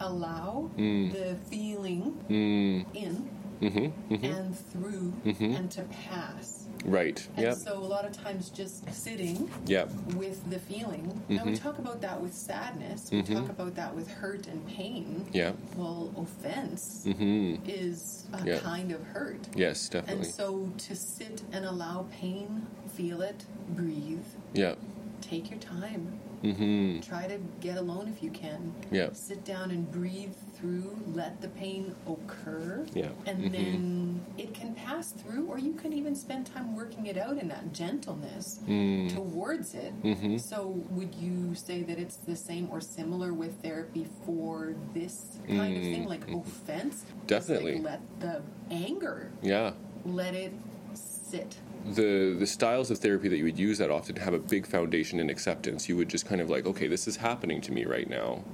allow 0.00 0.70
mm. 0.76 1.12
the 1.12 1.36
feeling 1.48 2.18
mm. 2.28 2.84
in 2.94 3.30
mm-hmm, 3.60 4.14
mm-hmm. 4.14 4.24
and 4.24 4.58
through 4.58 5.12
mm-hmm. 5.24 5.54
and 5.54 5.70
to 5.70 5.82
pass. 5.82 6.66
Right. 6.84 7.26
And 7.36 7.46
yep. 7.46 7.56
so 7.56 7.76
a 7.76 7.84
lot 7.84 8.06
of 8.06 8.12
times 8.12 8.48
just 8.48 8.90
sitting 8.90 9.50
yep. 9.66 9.90
with 10.14 10.48
the 10.48 10.58
feeling. 10.58 11.22
Now 11.28 11.44
we 11.44 11.54
talk 11.54 11.78
about 11.78 12.00
that 12.00 12.18
with 12.18 12.32
sadness. 12.34 13.10
We 13.12 13.22
talk 13.22 13.50
about 13.50 13.74
that 13.74 13.94
with 13.94 14.10
hurt 14.10 14.46
and 14.46 14.66
pain. 14.66 15.28
Yeah. 15.32 15.52
Well, 15.76 16.10
offense 16.16 17.04
mm-hmm. 17.06 17.68
is 17.68 18.26
a 18.32 18.46
yep. 18.46 18.62
kind 18.62 18.92
of 18.92 19.02
hurt. 19.04 19.46
Yes, 19.54 19.90
definitely. 19.90 20.24
And 20.24 20.34
so 20.34 20.72
to 20.78 20.96
sit 20.96 21.42
and 21.52 21.66
allow 21.66 22.06
pain, 22.10 22.66
feel 22.94 23.20
it, 23.20 23.44
breathe. 23.74 24.24
Yeah 24.54 24.74
take 25.20 25.50
your 25.50 25.60
time. 25.60 26.18
Mm-hmm. 26.42 27.00
Try 27.00 27.26
to 27.26 27.38
get 27.60 27.76
alone 27.76 28.08
if 28.08 28.22
you 28.22 28.30
can. 28.30 28.72
Yeah. 28.90 29.12
Sit 29.12 29.44
down 29.44 29.70
and 29.70 29.90
breathe 29.90 30.32
through. 30.54 30.96
Let 31.12 31.40
the 31.42 31.48
pain 31.48 31.94
occur. 32.08 32.86
Yeah. 32.94 33.10
And 33.26 33.44
Mhm. 33.44 33.52
then 33.52 34.20
it 34.38 34.54
can 34.54 34.74
pass 34.74 35.12
through, 35.12 35.46
or 35.48 35.58
you 35.58 35.74
can 35.74 35.92
even 35.92 36.14
spend 36.14 36.46
time 36.46 36.74
working 36.74 37.06
it 37.06 37.18
out 37.18 37.36
in 37.38 37.48
that 37.48 37.72
gentleness 37.74 38.60
Mm. 38.66 39.12
towards 39.14 39.74
it. 39.74 39.92
Mhm. 40.02 40.40
So, 40.40 40.82
would 40.90 41.14
you 41.14 41.54
say 41.54 41.82
that 41.82 41.98
it's 41.98 42.16
the 42.16 42.36
same 42.36 42.68
or 42.70 42.80
similar 42.80 43.34
with 43.34 43.60
therapy 43.62 44.06
for 44.24 44.74
this 44.94 45.38
kind 45.46 45.76
of 45.76 45.82
thing, 45.82 46.04
Mm. 46.04 46.08
like 46.08 46.28
offense? 46.30 47.04
Definitely. 47.26 47.74
Like 47.80 47.84
let 47.84 48.20
the 48.20 48.42
anger, 48.70 49.30
Yeah. 49.42 49.72
let 50.06 50.34
it 50.34 50.52
sit. 50.94 51.58
The 51.94 52.36
the 52.38 52.46
styles 52.46 52.90
of 52.90 52.98
therapy 52.98 53.28
that 53.28 53.36
you 53.36 53.44
would 53.44 53.58
use 53.58 53.78
that 53.78 53.90
often 53.90 54.16
have 54.16 54.34
a 54.34 54.38
big 54.38 54.66
foundation 54.66 55.20
in 55.20 55.30
acceptance. 55.30 55.88
You 55.88 55.96
would 55.96 56.08
just 56.08 56.26
kind 56.26 56.40
of 56.40 56.50
like, 56.50 56.66
okay, 56.66 56.86
this 56.86 57.08
is 57.08 57.16
happening 57.16 57.60
to 57.62 57.72
me 57.72 57.84
right 57.84 58.08
now. 58.08 58.44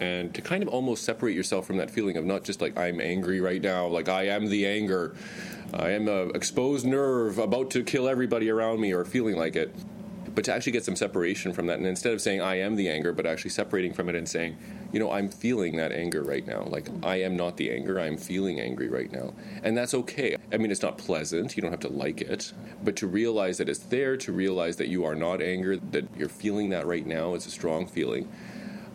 And 0.00 0.32
to 0.34 0.40
kind 0.40 0.62
of 0.62 0.68
almost 0.70 1.04
separate 1.04 1.34
yourself 1.34 1.66
from 1.66 1.76
that 1.76 1.90
feeling 1.90 2.16
of 2.16 2.24
not 2.24 2.42
just 2.42 2.62
like 2.62 2.78
I'm 2.78 3.00
angry 3.00 3.40
right 3.40 3.60
now, 3.60 3.86
like 3.86 4.08
I 4.08 4.28
am 4.28 4.48
the 4.48 4.66
anger, 4.66 5.14
I 5.74 5.90
am 5.90 6.08
a 6.08 6.28
exposed 6.28 6.86
nerve 6.86 7.38
about 7.38 7.70
to 7.72 7.84
kill 7.84 8.08
everybody 8.08 8.48
around 8.48 8.80
me, 8.80 8.92
or 8.92 9.04
feeling 9.04 9.36
like 9.36 9.56
it, 9.56 9.74
but 10.34 10.44
to 10.44 10.54
actually 10.54 10.72
get 10.72 10.84
some 10.84 10.96
separation 10.96 11.52
from 11.52 11.66
that, 11.66 11.78
and 11.78 11.86
instead 11.86 12.12
of 12.12 12.20
saying 12.20 12.40
I 12.40 12.60
am 12.60 12.76
the 12.76 12.88
anger, 12.88 13.12
but 13.12 13.26
actually 13.26 13.50
separating 13.50 13.92
from 13.92 14.08
it 14.08 14.14
and 14.14 14.28
saying, 14.28 14.56
you 14.92 14.98
know, 14.98 15.10
I'm 15.10 15.28
feeling 15.28 15.76
that 15.76 15.92
anger 15.92 16.22
right 16.22 16.46
now. 16.46 16.64
Like 16.64 16.88
I 17.02 17.16
am 17.22 17.36
not 17.36 17.56
the 17.56 17.70
anger, 17.70 18.00
I'm 18.00 18.16
feeling 18.16 18.60
angry 18.60 18.88
right 18.88 19.10
now, 19.12 19.34
and 19.62 19.76
that's 19.76 19.94
okay. 19.94 20.36
I 20.52 20.56
mean, 20.56 20.70
it's 20.70 20.82
not 20.82 20.98
pleasant. 20.98 21.56
You 21.56 21.62
don't 21.62 21.70
have 21.70 21.80
to 21.80 21.88
like 21.88 22.20
it, 22.22 22.52
but 22.82 22.96
to 22.96 23.06
realize 23.06 23.58
that 23.58 23.68
it's 23.68 23.80
there, 23.80 24.16
to 24.18 24.32
realize 24.32 24.76
that 24.76 24.88
you 24.88 25.04
are 25.04 25.14
not 25.14 25.40
anger, 25.40 25.76
that 25.76 26.04
you're 26.16 26.28
feeling 26.28 26.70
that 26.70 26.86
right 26.86 27.06
now, 27.06 27.34
it's 27.34 27.46
a 27.46 27.50
strong 27.50 27.86
feeling. 27.86 28.28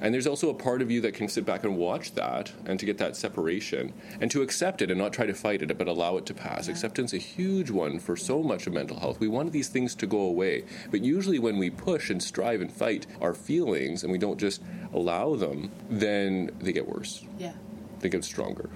And 0.02 0.14
there's 0.14 0.28
also 0.28 0.50
a 0.50 0.54
part 0.54 0.82
of 0.82 0.92
you 0.92 1.02
that 1.02 1.14
can 1.14 1.28
sit 1.28 1.46
back 1.46 1.64
and 1.64 1.78
watch 1.78 2.14
that 2.16 2.52
and 2.66 2.80
to 2.80 2.86
get 2.86 2.98
that 2.98 3.16
separation 3.16 3.94
and 4.20 4.30
to 4.32 4.42
accept 4.42 4.82
it 4.82 4.92
and 4.92 5.00
not 5.00 5.14
try 5.14 5.26
to 5.26 5.34
fight 5.34 5.62
it, 5.62 5.78
but 5.78 5.88
allow 5.88 6.18
it 6.18 6.26
to 6.28 6.34
pass. 6.34 6.68
Acceptance 6.68 7.14
is 7.14 7.22
a 7.22 7.26
huge 7.26 7.72
one 7.72 7.98
for 8.00 8.16
so 8.16 8.44
much 8.44 8.68
of 8.68 8.74
mental 8.74 9.00
health. 9.00 9.20
We 9.20 9.28
want 9.30 9.52
these 9.52 9.70
things 9.70 9.96
to 9.96 10.06
go 10.08 10.20
away. 10.20 10.66
But 10.92 11.02
usually 11.04 11.40
when 11.40 11.58
we 11.58 11.70
push 11.70 12.10
and 12.10 12.22
strive 12.22 12.62
and 12.62 12.72
fight 12.72 13.08
our 13.22 13.34
feelings 13.34 14.04
and 14.04 14.12
we 14.12 14.18
don't 14.18 14.40
just 14.40 14.62
allow 14.94 15.36
them, 15.36 15.72
then 15.90 16.52
they 16.60 16.74
get 16.74 16.88
worse. 16.88 17.24
Yeah, 17.40 17.54
They 18.00 18.10
get 18.10 18.24
stronger. 18.26 18.70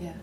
yeah. 0.00 0.14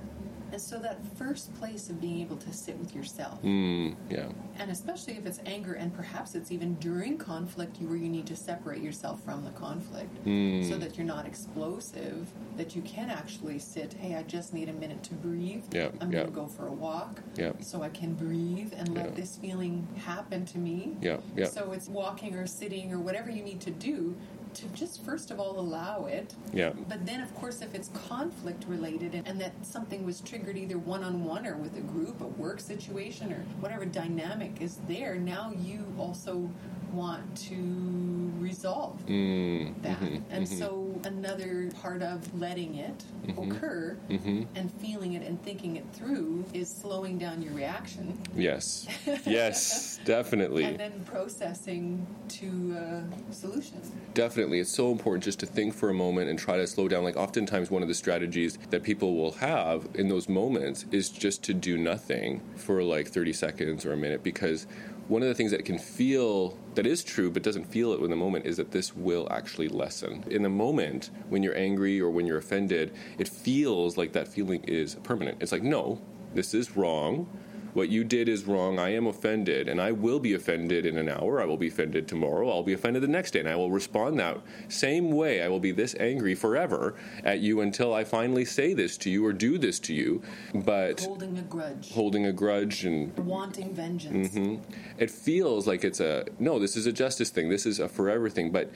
And 0.59 0.67
so 0.67 0.77
that 0.79 0.97
first 1.17 1.53
place 1.57 1.89
of 1.89 2.01
being 2.01 2.19
able 2.19 2.35
to 2.35 2.51
sit 2.51 2.77
with 2.77 2.93
yourself, 2.93 3.41
Mm, 3.43 3.95
yeah. 4.09 4.27
and 4.59 4.69
especially 4.69 5.13
if 5.13 5.25
it's 5.25 5.39
anger, 5.45 5.71
and 5.75 5.93
perhaps 5.93 6.35
it's 6.35 6.51
even 6.51 6.73
during 6.81 7.17
conflict 7.17 7.77
where 7.79 7.95
you 7.95 8.09
need 8.09 8.25
to 8.25 8.35
separate 8.35 8.81
yourself 8.81 9.23
from 9.23 9.45
the 9.45 9.51
conflict, 9.51 10.13
Mm. 10.25 10.67
so 10.69 10.77
that 10.77 10.97
you're 10.97 11.07
not 11.07 11.25
explosive, 11.25 12.27
that 12.57 12.75
you 12.75 12.81
can 12.81 13.09
actually 13.09 13.57
sit. 13.57 13.93
Hey, 13.93 14.15
I 14.15 14.23
just 14.23 14.53
need 14.53 14.67
a 14.67 14.73
minute 14.73 15.01
to 15.03 15.13
breathe. 15.13 15.63
Yeah, 15.71 15.91
I'm 16.01 16.11
yeah. 16.11 16.19
gonna 16.23 16.31
go 16.31 16.47
for 16.47 16.67
a 16.67 16.73
walk. 16.73 17.21
Yeah. 17.37 17.53
So 17.61 17.81
I 17.81 17.87
can 17.87 18.13
breathe 18.15 18.73
and 18.75 18.93
let 18.93 19.05
Yeah. 19.05 19.11
this 19.15 19.37
feeling 19.37 19.87
happen 19.95 20.45
to 20.47 20.57
me. 20.57 20.97
Yeah, 21.01 21.21
yeah. 21.37 21.45
So 21.45 21.71
it's 21.71 21.87
walking 21.87 22.35
or 22.35 22.45
sitting 22.45 22.91
or 22.91 22.99
whatever 22.99 23.31
you 23.31 23.43
need 23.43 23.61
to 23.61 23.71
do 23.71 24.17
to 24.55 24.65
just 24.69 25.03
first 25.05 25.31
of 25.31 25.39
all 25.39 25.59
allow 25.59 26.05
it. 26.05 26.33
Yeah. 26.53 26.71
But 26.87 27.05
then, 27.05 27.21
of 27.21 27.33
course, 27.35 27.61
if 27.61 27.73
it's 27.75 27.89
conflict 27.89 28.65
related 28.67 29.13
and, 29.15 29.27
and 29.27 29.41
that 29.41 29.53
something 29.65 30.05
was 30.05 30.21
triggered 30.21 30.57
either 30.57 30.77
one 30.77 31.03
on 31.03 31.23
one 31.23 31.45
or 31.45 31.55
with 31.55 31.77
a 31.77 31.81
group, 31.81 32.21
a 32.21 32.27
work 32.27 32.59
situation, 32.59 33.31
or 33.31 33.43
whatever 33.59 33.85
dynamic 33.85 34.61
is 34.61 34.77
there, 34.87 35.15
now 35.15 35.51
you 35.57 35.85
also 35.97 36.49
want 36.93 37.37
to 37.37 38.31
resolve 38.39 38.97
Mm, 39.07 39.79
that. 39.83 39.99
mhm, 39.99 40.21
and 40.31 40.47
mhm. 40.47 40.57
so, 40.59 40.88
another 41.05 41.69
part 41.81 42.01
of 42.01 42.39
letting 42.39 42.75
it 42.75 43.03
Mhm. 43.27 43.55
occur 43.55 43.97
Mhm. 44.09 44.45
and 44.55 44.71
feeling 44.75 45.13
it 45.13 45.23
and 45.27 45.41
thinking 45.43 45.75
it 45.75 45.85
through 45.93 46.43
is 46.53 46.69
slowing 46.69 47.17
down 47.17 47.41
your 47.41 47.53
reaction 47.53 48.17
Yes. 48.35 48.87
Yes, 49.25 49.99
definitely. 50.05 50.65
and 50.65 50.79
then 50.79 51.03
processing 51.05 52.05
to 52.29 52.75
a 52.77 53.33
solution. 53.33 53.79
Definitely. 54.13 54.59
It's 54.59 54.69
so 54.71 54.91
important 54.91 55.23
just 55.23 55.39
to 55.39 55.45
think 55.45 55.73
for 55.73 55.89
a 55.89 55.93
moment 55.93 56.29
and 56.29 56.37
try 56.39 56.57
to 56.57 56.65
slow 56.67 56.87
down. 56.87 57.03
Like, 57.03 57.15
oftentimes, 57.17 57.69
one 57.71 57.81
of 57.81 57.87
the 57.87 57.93
strategies 57.93 58.57
that 58.71 58.83
people 58.83 59.15
will 59.15 59.33
have 59.33 59.87
in 59.93 60.07
those 60.09 60.27
moments 60.27 60.85
is 60.91 61.09
just 61.09 61.43
to 61.43 61.53
do 61.53 61.77
nothing 61.77 62.41
for 62.55 62.83
like 62.83 63.07
30 63.07 63.33
seconds 63.33 63.85
or 63.85 63.93
a 63.93 63.97
minute 63.97 64.23
because 64.23 64.65
one 65.09 65.23
of 65.23 65.27
the 65.27 65.33
things 65.33 65.49
that 65.51 65.65
can 65.65 65.79
feel 65.79 66.55
that 66.75 66.85
is 66.85 67.03
true 67.03 67.31
but 67.31 67.41
doesn't 67.41 67.65
feel 67.65 67.93
it 67.93 67.99
in 67.99 68.11
the 68.11 68.15
moment 68.15 68.45
is 68.45 68.57
that 68.57 68.71
this 68.71 68.95
will 68.95 69.27
actually 69.31 69.67
lessen. 69.67 70.23
In 70.29 70.43
the 70.43 70.49
moment, 70.49 71.09
when 71.29 71.41
you're 71.41 71.57
angry 71.57 71.99
or 71.99 72.11
when 72.11 72.27
you're 72.27 72.37
offended, 72.37 72.93
it 73.17 73.27
feels 73.27 73.97
like 73.97 74.13
that 74.13 74.27
feeling 74.27 74.63
is 74.65 74.95
permanent. 75.03 75.39
It's 75.41 75.51
like, 75.51 75.63
no, 75.63 75.99
this 76.35 76.53
is 76.53 76.77
wrong. 76.77 77.27
What 77.73 77.89
you 77.89 78.03
did 78.03 78.27
is 78.27 78.45
wrong. 78.45 78.79
I 78.79 78.89
am 78.93 79.07
offended, 79.07 79.69
and 79.69 79.79
I 79.81 79.91
will 79.91 80.19
be 80.19 80.33
offended 80.33 80.85
in 80.85 80.97
an 80.97 81.09
hour. 81.09 81.41
I 81.41 81.45
will 81.45 81.57
be 81.57 81.67
offended 81.67 82.07
tomorrow. 82.07 82.49
I'll 82.49 82.63
be 82.63 82.73
offended 82.73 83.03
the 83.03 83.07
next 83.07 83.31
day, 83.31 83.39
and 83.39 83.49
I 83.49 83.55
will 83.55 83.71
respond 83.71 84.19
that 84.19 84.37
same 84.67 85.11
way. 85.11 85.41
I 85.41 85.47
will 85.47 85.59
be 85.59 85.71
this 85.71 85.95
angry 85.99 86.35
forever 86.35 86.95
at 87.23 87.39
you 87.39 87.61
until 87.61 87.93
I 87.93 88.03
finally 88.03 88.45
say 88.45 88.73
this 88.73 88.97
to 88.99 89.09
you 89.09 89.25
or 89.25 89.33
do 89.33 89.57
this 89.57 89.79
to 89.81 89.93
you. 89.93 90.21
But 90.53 91.01
Holding 91.01 91.37
a 91.37 91.41
grudge, 91.43 91.91
holding 91.91 92.25
a 92.25 92.31
grudge 92.33 92.85
and 92.85 93.15
wanting 93.19 93.73
vengeance. 93.73 94.29
Mhm. 94.29 94.59
It 94.97 95.11
feels 95.11 95.67
like 95.67 95.83
it's 95.83 95.99
a 95.99 96.25
no, 96.39 96.59
this 96.59 96.75
is 96.75 96.85
a 96.85 96.91
justice 96.91 97.29
thing, 97.29 97.49
this 97.49 97.65
is 97.65 97.79
a 97.79 97.87
forever 97.87 98.29
thing, 98.29 98.51
but 98.51 98.71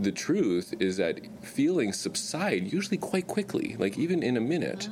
the 0.00 0.12
truth 0.12 0.74
is 0.80 0.96
that 0.96 1.20
feelings 1.42 1.96
subside 1.96 2.72
usually 2.72 2.96
quite 2.96 3.26
quickly, 3.26 3.76
like 3.78 3.96
even 3.98 4.22
in 4.22 4.36
a 4.36 4.40
minute. 4.40 4.88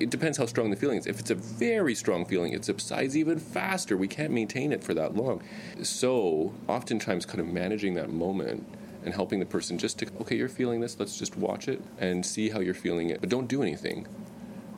It 0.00 0.08
depends 0.08 0.38
how 0.38 0.46
strong 0.46 0.70
the 0.70 0.76
feeling 0.76 0.98
is. 0.98 1.06
If 1.06 1.20
it's 1.20 1.30
a 1.30 1.34
very 1.34 1.94
strong 1.94 2.24
feeling, 2.24 2.54
it 2.54 2.64
subsides 2.64 3.16
even 3.16 3.38
faster. 3.38 3.98
We 3.98 4.08
can't 4.08 4.32
maintain 4.32 4.72
it 4.72 4.82
for 4.82 4.94
that 4.94 5.14
long. 5.14 5.42
So, 5.82 6.54
oftentimes, 6.68 7.26
kind 7.26 7.40
of 7.40 7.46
managing 7.46 7.94
that 7.94 8.10
moment 8.10 8.66
and 9.04 9.12
helping 9.12 9.40
the 9.40 9.46
person 9.46 9.76
just 9.76 9.98
to, 9.98 10.06
okay, 10.22 10.36
you're 10.36 10.48
feeling 10.48 10.80
this, 10.80 10.98
let's 10.98 11.18
just 11.18 11.36
watch 11.36 11.68
it 11.68 11.82
and 11.98 12.24
see 12.24 12.48
how 12.48 12.60
you're 12.60 12.74
feeling 12.74 13.10
it, 13.10 13.20
but 13.20 13.28
don't 13.28 13.46
do 13.46 13.62
anything. 13.62 14.06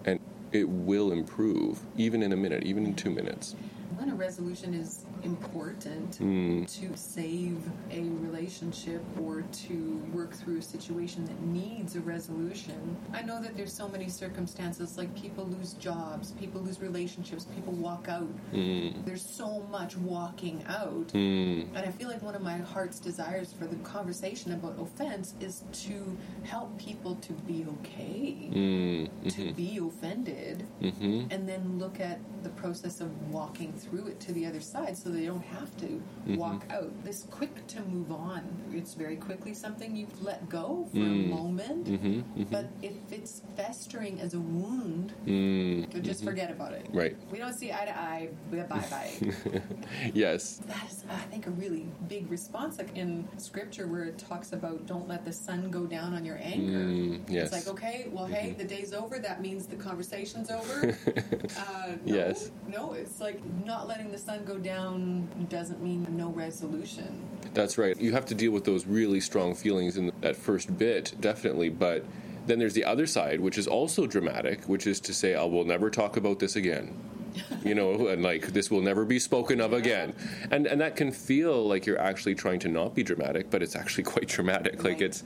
And 0.05 0.19
it 0.51 0.69
will 0.69 1.13
improve, 1.13 1.81
even 1.97 2.23
in 2.23 2.33
a 2.33 2.37
minute, 2.37 2.65
even 2.65 2.85
in 2.85 2.95
two 2.95 3.11
minutes. 3.11 3.55
When 3.97 4.11
a 4.11 4.15
resolution 4.15 4.75
is 4.75 5.05
important 5.25 6.19
Mm. 6.21 6.67
to 6.81 6.97
save 6.97 7.59
a 7.91 8.01
relationship 8.27 9.03
or 9.21 9.43
to 9.67 10.03
work 10.13 10.33
through 10.33 10.59
a 10.59 10.63
situation 10.63 11.25
that 11.27 11.41
needs 11.43 11.97
a 11.97 12.01
resolution, 12.01 12.97
I 13.13 13.23
know 13.23 13.41
that 13.43 13.57
there's 13.57 13.73
so 13.73 13.89
many 13.89 14.09
circumstances 14.09 14.97
like 14.99 15.15
people 15.15 15.45
lose 15.47 15.75
jobs, 15.75 16.33
people 16.33 16.61
lose 16.61 16.81
relationships, 16.81 17.45
people 17.55 17.73
walk 17.75 18.09
out. 18.09 18.29
Mm. 18.53 19.05
There's 19.05 19.25
so 19.25 19.61
much 19.71 19.97
walking 19.97 20.65
out. 20.69 21.09
Mm. 21.09 21.69
And 21.75 21.79
I 21.79 21.91
feel 21.91 22.09
like 22.09 22.23
one 22.23 22.35
of 22.35 22.43
my 22.43 22.59
heart's 22.59 22.99
desires 22.99 23.53
for 23.53 23.67
the 23.67 23.77
conversation 23.77 24.53
about 24.53 24.79
offense 24.81 25.35
is 25.41 25.65
to 25.85 26.17
help 26.45 26.77
people 26.79 27.17
to 27.17 27.33
be 27.33 27.65
okay, 27.81 28.51
Mm. 28.53 29.09
to 29.37 29.53
be 29.53 29.79
offended, 29.79 30.65
Mm-hmm. 30.81 31.29
and 31.31 31.49
then 31.49 31.79
look 31.79 32.01
at 32.01 32.19
the 32.43 32.49
process 32.51 33.01
of 33.01 33.11
walking 33.31 33.73
through 33.73 34.07
it 34.09 34.21
to 34.21 34.33
the 34.33 34.45
other 34.47 34.61
side 34.61 34.97
so 34.97 35.11
they 35.13 35.27
don't 35.27 35.45
have 35.45 35.77
to 35.79 36.03
walk 36.37 36.65
out. 36.71 36.91
This 37.05 37.25
quick 37.31 37.67
to 37.69 37.81
move 37.83 38.11
on. 38.13 38.43
It's 38.73 38.95
very 38.95 39.17
quickly 39.17 39.55
something 39.55 39.95
you 39.95 40.07
let 40.23 40.49
go 40.49 40.87
for 40.91 40.99
Mm. 40.99 41.25
a 41.25 41.35
moment. 41.35 41.87
Mm-hmm. 41.87 42.07
mm-hmm. 42.07 42.43
But 42.45 42.67
if 42.83 42.93
it's 43.11 43.43
festering 43.57 44.21
as 44.21 44.35
a 44.35 44.41
wound, 44.41 45.13
Mm. 45.27 46.03
just 46.03 46.25
forget 46.25 46.51
about 46.51 46.73
it. 46.73 46.87
Right. 46.93 47.17
We 47.31 47.39
don't 47.39 47.55
see 47.55 47.73
eye 47.73 47.85
to 47.87 47.97
eye. 47.99 48.29
We 48.51 48.59
have 48.59 48.69
bye 48.69 48.85
bye. 48.91 49.11
Yes. 50.15 50.61
that 50.67 50.85
is, 50.91 51.05
I 51.11 51.17
think, 51.31 51.47
a 51.47 51.51
really 51.51 51.87
big 52.09 52.31
response, 52.31 52.79
like 52.79 52.97
in 52.97 53.27
scripture 53.39 53.87
where 53.87 54.05
it 54.05 54.19
talks 54.19 54.53
about 54.53 54.87
don't 54.87 55.09
let 55.09 55.25
the 55.25 55.33
sun 55.33 55.71
go 55.71 55.87
down 55.87 56.15
on 56.15 56.25
your 56.25 56.39
anger. 56.43 56.79
Mm, 56.79 57.13
yes. 57.13 57.19
Mm-hmm. 57.19 57.37
It's 57.37 57.53
like, 57.53 57.69
okay, 57.69 58.09
well, 58.11 58.27
hey, 58.27 58.55
the 58.57 58.65
day's 58.65 58.93
over. 58.93 59.19
That 59.19 59.41
means 59.43 59.67
the 59.67 59.77
conversation's 59.77 60.51
over. 60.51 60.97
uh, 61.59 61.93
no, 62.05 62.15
Yes. 62.23 62.51
No, 62.69 62.93
it's 62.93 63.21
like 63.21 63.41
not 63.65 63.89
letting 63.89 64.11
the 64.11 64.19
sun 64.19 64.45
go 64.45 64.59
down 64.59 65.02
doesn't 65.49 65.83
mean 65.83 66.07
no 66.11 66.31
resolution. 66.31 67.21
That's 67.55 67.79
right. 67.79 67.99
You 68.01 68.13
have 68.13 68.27
to 68.27 68.35
deal 68.35 68.53
with 68.53 68.65
those 68.65 68.87
really 68.87 69.21
strong 69.21 69.55
feelings 69.55 69.97
in 69.97 70.13
that 70.21 70.37
first 70.37 70.77
bit, 70.79 71.15
definitely. 71.21 71.69
But 71.69 72.05
then 72.47 72.59
there's 72.59 72.75
the 72.75 72.85
other 72.85 73.07
side, 73.07 73.41
which 73.41 73.59
is 73.59 73.67
also 73.67 74.07
dramatic, 74.07 74.65
which 74.65 74.87
is 74.87 75.01
to 75.01 75.15
say, 75.15 75.35
I 75.35 75.45
will 75.45 75.65
never 75.65 75.91
talk 75.91 76.17
about 76.17 76.39
this 76.39 76.57
again. 76.57 76.99
you 77.65 77.75
know, 77.75 78.09
and 78.09 78.23
like 78.23 78.49
this 78.49 78.71
will 78.71 78.83
never 78.83 79.05
be 79.05 79.19
spoken 79.19 79.61
of 79.61 79.73
again. 79.73 80.15
And 80.51 80.67
and 80.67 80.81
that 80.81 80.97
can 80.97 81.11
feel 81.11 81.67
like 81.67 81.87
you're 81.87 82.01
actually 82.01 82.35
trying 82.35 82.59
to 82.61 82.69
not 82.69 82.95
be 82.95 83.03
dramatic, 83.03 83.51
but 83.51 83.63
it's 83.63 83.77
actually 83.77 84.05
quite 84.05 84.29
dramatic. 84.29 84.85
Like 84.85 85.01
it's 85.01 85.25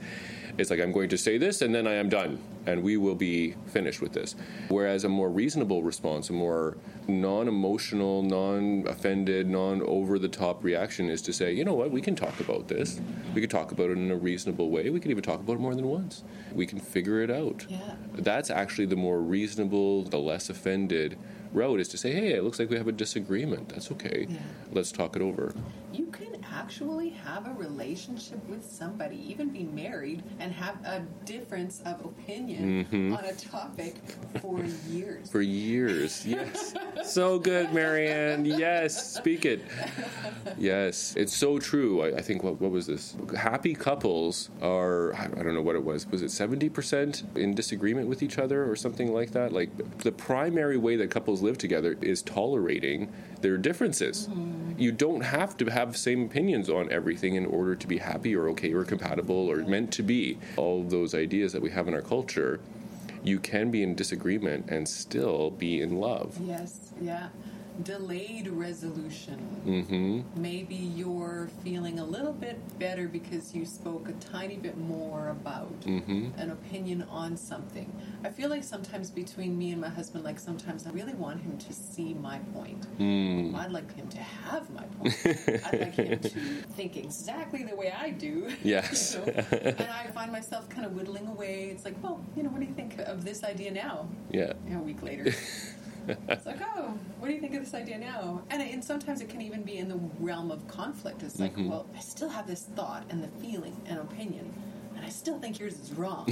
it's 0.57 0.69
like 0.69 0.79
I'm 0.79 0.91
going 0.91 1.09
to 1.09 1.17
say 1.17 1.37
this 1.37 1.61
and 1.61 1.73
then 1.73 1.87
I 1.87 1.93
am 1.93 2.09
done 2.09 2.39
and 2.65 2.83
we 2.83 2.97
will 2.97 3.15
be 3.15 3.55
finished 3.67 4.01
with 4.01 4.13
this. 4.13 4.35
Whereas 4.67 5.03
a 5.03 5.09
more 5.09 5.29
reasonable 5.29 5.83
response, 5.83 6.29
a 6.29 6.33
more 6.33 6.77
non-emotional, 7.07 8.23
non-offended, 8.23 9.47
non-over-the-top 9.47 10.63
reaction 10.63 11.09
is 11.09 11.21
to 11.23 11.33
say, 11.33 11.53
you 11.53 11.63
know 11.63 11.73
what, 11.73 11.91
we 11.91 12.01
can 12.01 12.15
talk 12.15 12.39
about 12.39 12.67
this. 12.67 12.99
We 13.33 13.41
could 13.41 13.49
talk 13.49 13.71
about 13.71 13.89
it 13.89 13.97
in 13.97 14.11
a 14.11 14.17
reasonable 14.17 14.69
way. 14.69 14.89
We 14.89 14.99
could 14.99 15.11
even 15.11 15.23
talk 15.23 15.39
about 15.39 15.53
it 15.53 15.59
more 15.59 15.75
than 15.75 15.87
once. 15.87 16.23
We 16.53 16.65
can 16.65 16.79
figure 16.79 17.21
it 17.21 17.31
out. 17.31 17.65
Yeah. 17.69 17.95
That's 18.13 18.49
actually 18.49 18.87
the 18.87 18.95
more 18.97 19.21
reasonable, 19.21 20.03
the 20.03 20.19
less 20.19 20.49
offended 20.49 21.17
route 21.53 21.79
is 21.79 21.87
to 21.89 21.97
say, 21.97 22.11
hey, 22.11 22.33
it 22.33 22.43
looks 22.43 22.59
like 22.59 22.69
we 22.69 22.77
have 22.77 22.87
a 22.87 22.91
disagreement. 22.91 23.69
That's 23.69 23.91
okay. 23.91 24.25
Yeah. 24.27 24.37
Let's 24.71 24.91
talk 24.91 25.15
it 25.15 25.21
over. 25.21 25.53
You 25.93 26.07
can 26.07 26.26
actually 26.57 27.09
have 27.09 27.47
a 27.47 27.53
relationship 27.53 28.43
with 28.47 28.65
somebody, 28.65 29.17
even 29.29 29.49
be 29.49 29.63
married, 29.63 30.23
and 30.39 30.51
have 30.51 30.75
a 30.85 31.01
difference 31.25 31.81
of 31.85 32.03
opinion 32.03 32.85
mm-hmm. 32.85 33.13
on 33.13 33.25
a 33.25 33.33
topic 33.33 33.95
for 34.41 34.63
years. 34.89 35.29
For 35.29 35.41
years. 35.41 36.25
Yes. 36.25 36.73
so 37.03 37.37
good, 37.37 37.73
Marianne. 37.73 38.45
Yes. 38.45 39.13
Speak 39.13 39.45
it. 39.45 39.61
Yes. 40.57 41.13
It's 41.15 41.35
so 41.35 41.59
true. 41.59 42.01
I, 42.01 42.17
I 42.17 42.21
think, 42.21 42.43
what, 42.43 42.59
what 42.59 42.71
was 42.71 42.87
this? 42.87 43.15
Happy 43.37 43.75
couples 43.75 44.49
are, 44.61 45.13
I 45.15 45.27
don't 45.27 45.53
know 45.53 45.61
what 45.61 45.75
it 45.75 45.83
was. 45.83 46.07
Was 46.07 46.21
it 46.21 46.27
70% 46.27 47.37
in 47.37 47.53
disagreement 47.53 48.07
with 48.07 48.23
each 48.23 48.39
other 48.39 48.69
or 48.69 48.75
something 48.75 49.13
like 49.13 49.31
that? 49.31 49.53
Like, 49.53 49.69
the 49.99 50.11
primary 50.11 50.77
way 50.77 50.95
that 50.95 51.11
couples 51.11 51.41
live 51.41 51.57
together 51.57 51.97
is 52.01 52.21
tolerating 52.21 53.11
their 53.41 53.57
differences. 53.57 54.27
Mm-hmm. 54.27 54.79
You 54.79 54.91
don't 54.91 55.21
have 55.21 55.57
to 55.57 55.65
have 55.65 55.95
same 55.95 56.29
opinions 56.47 56.69
on 56.69 56.89
everything 56.93 57.35
in 57.35 57.45
order 57.45 57.75
to 57.75 57.87
be 57.87 57.97
happy 57.97 58.33
or 58.33 58.47
okay 58.47 58.71
or 58.73 58.85
compatible 58.85 59.51
or 59.51 59.57
meant 59.57 59.91
to 59.91 60.01
be. 60.01 60.37
All 60.55 60.81
those 60.81 61.13
ideas 61.13 61.51
that 61.51 61.61
we 61.61 61.71
have 61.71 61.89
in 61.89 61.93
our 61.93 62.01
culture 62.01 62.61
you 63.21 63.37
can 63.39 63.69
be 63.71 63.83
in 63.83 63.93
disagreement 63.93 64.69
and 64.69 64.87
still 64.87 65.49
be 65.49 65.81
in 65.81 65.97
love. 65.97 66.37
Yes, 66.41 66.93
yeah. 67.01 67.27
Delayed 67.83 68.47
resolution. 68.47 69.37
Mm-hmm. 69.65 70.41
Maybe 70.41 70.75
you're 70.75 71.49
feeling 71.63 71.99
a 71.99 72.03
little 72.03 72.33
bit 72.33 72.57
better 72.79 73.07
because 73.07 73.53
you 73.53 73.65
spoke 73.65 74.09
a 74.09 74.13
tiny 74.13 74.57
bit 74.57 74.77
more 74.77 75.29
about 75.29 75.67
Mm-hmm. 75.81 76.39
an 76.39 76.51
opinion 76.51 77.03
on 77.09 77.37
something. 77.37 77.91
I 78.23 78.29
feel 78.29 78.49
like 78.49 78.63
sometimes 78.63 79.11
between 79.11 79.57
me 79.57 79.71
and 79.71 79.79
my 79.81 79.89
husband, 79.89 80.23
like 80.23 80.39
sometimes 80.39 80.87
I 80.87 80.89
really 80.91 81.13
want 81.13 81.41
him 81.41 81.57
to 81.57 81.73
see 81.73 82.13
my 82.15 82.39
point. 82.53 82.85
Mm. 82.99 83.53
I'd 83.55 83.71
like 83.71 83.93
him 83.95 84.07
to 84.09 84.17
have 84.17 84.69
my 84.71 84.83
point. 84.99 85.15
I'd 85.65 85.79
like 85.79 85.93
him 85.95 86.19
to 86.19 86.29
think 86.75 86.97
exactly 86.97 87.63
the 87.63 87.75
way 87.75 87.91
I 87.91 88.09
do. 88.09 88.49
Yes. 88.63 89.15
You 89.27 89.33
know? 89.33 89.43
and 89.77 89.89
I 89.91 90.07
find 90.07 90.31
myself 90.31 90.67
kind 90.69 90.85
of 90.85 90.93
whittling 90.93 91.27
away. 91.27 91.69
It's 91.71 91.85
like, 91.85 91.95
well, 92.03 92.23
you 92.35 92.43
know, 92.43 92.49
what 92.49 92.59
do 92.61 92.65
you 92.67 92.73
think 92.73 92.97
of 92.99 93.23
this 93.23 93.43
idea 93.43 93.71
now? 93.71 94.07
Yeah. 94.31 94.53
You 94.65 94.73
know, 94.75 94.79
a 94.79 94.83
week 94.83 95.01
later. 95.03 95.31
it's 96.07 96.45
like, 96.45 96.59
oh, 96.61 96.97
what 97.19 97.27
do 97.27 97.33
you 97.33 97.39
think 97.41 97.53
of 97.55 97.63
this 97.63 97.73
idea 97.73 97.97
now? 97.97 98.41
And, 98.49 98.61
and 98.61 98.83
sometimes 98.83 99.21
it 99.21 99.29
can 99.29 99.41
even 99.41 99.63
be 99.63 99.77
in 99.77 99.87
the 99.89 99.99
realm 100.19 100.51
of 100.51 100.67
conflict. 100.67 101.23
It's 101.23 101.39
like, 101.39 101.55
Mhm. 101.55 101.69
well, 101.69 101.87
I 101.95 101.99
still 101.99 102.29
have 102.29 102.47
this 102.47 102.63
thought 102.75 103.05
and 103.09 103.23
the 103.23 103.27
feeling 103.41 103.75
and 103.87 103.99
opinion, 103.99 104.53
and 104.97 105.05
I 105.05 105.09
still 105.09 105.37
think 105.39 105.59
yours 105.59 105.79
is 105.79 105.93
wrong. 105.93 106.27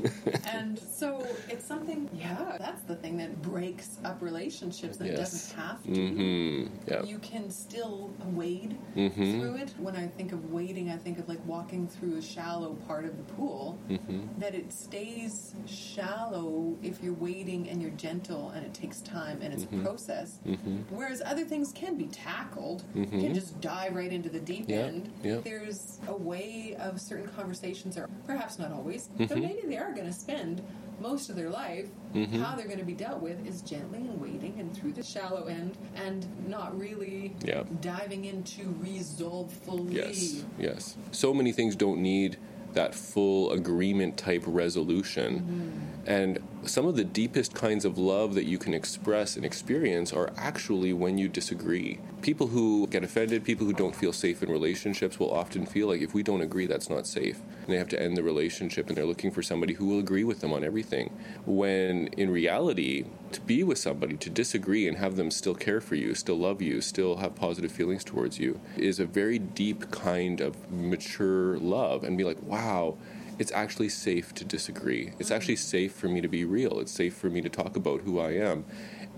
and 0.52 0.78
so 0.78 1.24
it's 1.50 1.64
something, 1.66 2.08
yeah, 2.14 2.56
that's 2.58 2.82
the 2.82 2.96
thing 2.96 3.16
that 3.18 3.42
breaks 3.42 3.98
up 4.04 4.20
relationships 4.22 4.96
that 4.96 5.08
Yes. 5.08 5.18
doesn't 5.18 5.56
have 5.60 5.82
to. 5.84 5.90
Mm-hmm. 5.90 6.74
Yeah. 6.88 7.02
You 7.02 7.18
can 7.18 7.50
still 7.50 8.10
wade 8.32 8.76
Mhm. 8.96 9.14
through 9.40 9.56
it. 9.56 9.74
When 9.78 9.96
I 9.96 10.06
think 10.08 10.32
of 10.32 10.50
wading, 10.50 10.90
I 10.90 10.96
think 10.96 11.18
of 11.18 11.28
like 11.28 11.44
walking 11.46 11.86
through 11.86 12.16
a 12.16 12.22
shallow 12.22 12.74
part 12.88 13.04
of 13.04 13.16
the 13.18 13.22
pool. 13.34 13.78
Mm-hmm. 13.90 14.40
That 14.40 14.54
it 14.54 14.72
stays 14.72 15.54
shallow 15.66 16.76
if 16.82 17.02
you're 17.02 17.12
wading 17.14 17.68
and 17.68 17.82
you're 17.82 17.90
gentle 17.92 18.50
and 18.50 18.64
it 18.64 18.72
takes 18.72 19.00
time 19.02 19.40
and 19.42 19.52
it's 19.52 19.64
a 19.64 19.66
process. 19.84 20.38
Mm-hmm. 20.46 20.76
Whereas 20.94 21.20
other 21.24 21.44
things 21.44 21.72
can 21.72 21.96
be 21.96 22.06
tackled. 22.06 22.84
You 22.94 23.06
can 23.06 23.34
just 23.34 23.60
dive 23.60 23.94
right 23.94 24.12
into 24.12 24.28
the 24.30 24.40
deep 24.40 24.66
Yeah, 24.68 24.76
end. 24.86 25.12
yeah. 25.22 25.38
There's 25.44 26.00
a 26.08 26.16
way 26.16 26.76
of 26.80 27.00
certain 27.00 27.28
conversations 27.28 27.96
are 27.98 28.05
perhaps 28.26 28.58
not 28.58 28.72
always, 28.72 29.08
but 29.16 29.28
Mhm. 29.28 29.40
maybe 29.42 29.62
they 29.68 29.76
are 29.78 29.92
going 29.92 30.06
to 30.06 30.12
spend 30.12 30.62
most 31.00 31.28
of 31.28 31.36
their 31.36 31.50
life. 31.50 31.88
Mhm. 32.14 32.40
How 32.40 32.56
they're 32.56 32.66
going 32.66 32.78
to 32.78 32.84
be 32.84 32.94
dealt 32.94 33.20
with 33.20 33.46
is 33.46 33.60
gently 33.62 33.98
and 33.98 34.18
waiting 34.20 34.54
and 34.58 34.74
through 34.74 34.92
the 34.92 35.02
shallow 35.02 35.44
end 35.44 35.76
and 35.94 36.26
not 36.48 36.78
really 36.78 37.34
Yeah. 37.44 37.64
diving 37.82 38.24
into 38.24 38.74
resolve 38.80 39.52
fully. 39.52 39.94
Yes. 39.96 40.44
Yes. 40.58 40.96
So 41.10 41.34
many 41.34 41.52
things 41.52 41.76
don't 41.76 42.00
need 42.00 42.38
that 42.72 42.94
full 42.94 43.50
agreement 43.52 44.16
type 44.16 44.42
resolution. 44.46 45.40
Mm-hmm. 45.40 46.10
And 46.10 46.38
some 46.68 46.86
of 46.86 46.96
the 46.96 47.04
deepest 47.04 47.54
kinds 47.54 47.84
of 47.84 47.98
love 47.98 48.34
that 48.34 48.44
you 48.44 48.58
can 48.58 48.74
express 48.74 49.36
and 49.36 49.44
experience 49.44 50.12
are 50.12 50.32
actually 50.36 50.92
when 50.92 51.18
you 51.18 51.28
disagree. 51.28 51.98
People 52.22 52.48
who 52.48 52.86
get 52.88 53.04
offended, 53.04 53.44
people 53.44 53.66
who 53.66 53.72
don't 53.72 53.94
feel 53.94 54.12
safe 54.12 54.42
in 54.42 54.50
relationships 54.50 55.18
will 55.18 55.32
often 55.32 55.66
feel 55.66 55.88
like 55.88 56.00
if 56.00 56.14
we 56.14 56.22
don't 56.22 56.40
agree, 56.40 56.66
that's 56.66 56.90
not 56.90 57.06
safe. 57.06 57.40
And 57.62 57.72
they 57.72 57.78
have 57.78 57.88
to 57.88 58.02
end 58.02 58.16
the 58.16 58.22
relationship 58.22 58.88
and 58.88 58.96
they're 58.96 59.04
looking 59.04 59.30
for 59.30 59.42
somebody 59.42 59.74
who 59.74 59.86
will 59.86 59.98
agree 59.98 60.24
with 60.24 60.40
them 60.40 60.52
on 60.52 60.64
everything. 60.64 61.16
When 61.44 62.08
in 62.08 62.30
reality, 62.30 63.04
to 63.32 63.40
be 63.40 63.62
with 63.62 63.78
somebody, 63.78 64.16
to 64.16 64.30
disagree 64.30 64.88
and 64.88 64.96
have 64.96 65.16
them 65.16 65.30
still 65.30 65.54
care 65.54 65.80
for 65.80 65.94
you, 65.94 66.14
still 66.14 66.38
love 66.38 66.62
you, 66.62 66.80
still 66.80 67.16
have 67.16 67.34
positive 67.34 67.72
feelings 67.72 68.04
towards 68.04 68.38
you, 68.38 68.60
is 68.76 68.98
a 68.98 69.06
very 69.06 69.38
deep 69.38 69.90
kind 69.90 70.40
of 70.40 70.70
mature 70.70 71.58
love 71.58 72.04
and 72.04 72.16
be 72.16 72.24
like, 72.24 72.40
wow, 72.42 72.96
it's 73.38 73.52
actually 73.52 73.88
safe 73.88 74.34
to 74.34 74.44
disagree. 74.44 75.12
It's 75.18 75.30
actually 75.30 75.56
safe 75.56 75.92
for 75.92 76.08
me 76.08 76.20
to 76.20 76.28
be 76.28 76.44
real. 76.44 76.80
It's 76.80 76.92
safe 76.92 77.14
for 77.14 77.28
me 77.28 77.40
to 77.42 77.48
talk 77.48 77.76
about 77.76 78.02
who 78.02 78.18
I 78.18 78.32
am. 78.32 78.64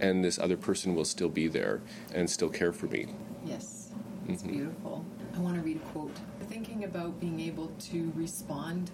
And 0.00 0.24
this 0.24 0.38
other 0.38 0.56
person 0.56 0.94
will 0.94 1.04
still 1.04 1.28
be 1.28 1.48
there 1.48 1.80
and 2.14 2.28
still 2.28 2.48
care 2.48 2.72
for 2.72 2.86
me. 2.86 3.06
Yes, 3.44 3.90
it's 4.28 4.42
Mhm. 4.42 4.48
beautiful. 4.52 5.04
I 5.34 5.40
want 5.40 5.56
to 5.56 5.62
read 5.62 5.76
a 5.76 5.80
quote. 5.90 6.16
Thinking 6.48 6.84
about 6.84 7.20
being 7.20 7.40
able 7.40 7.68
to 7.90 8.12
respond 8.16 8.90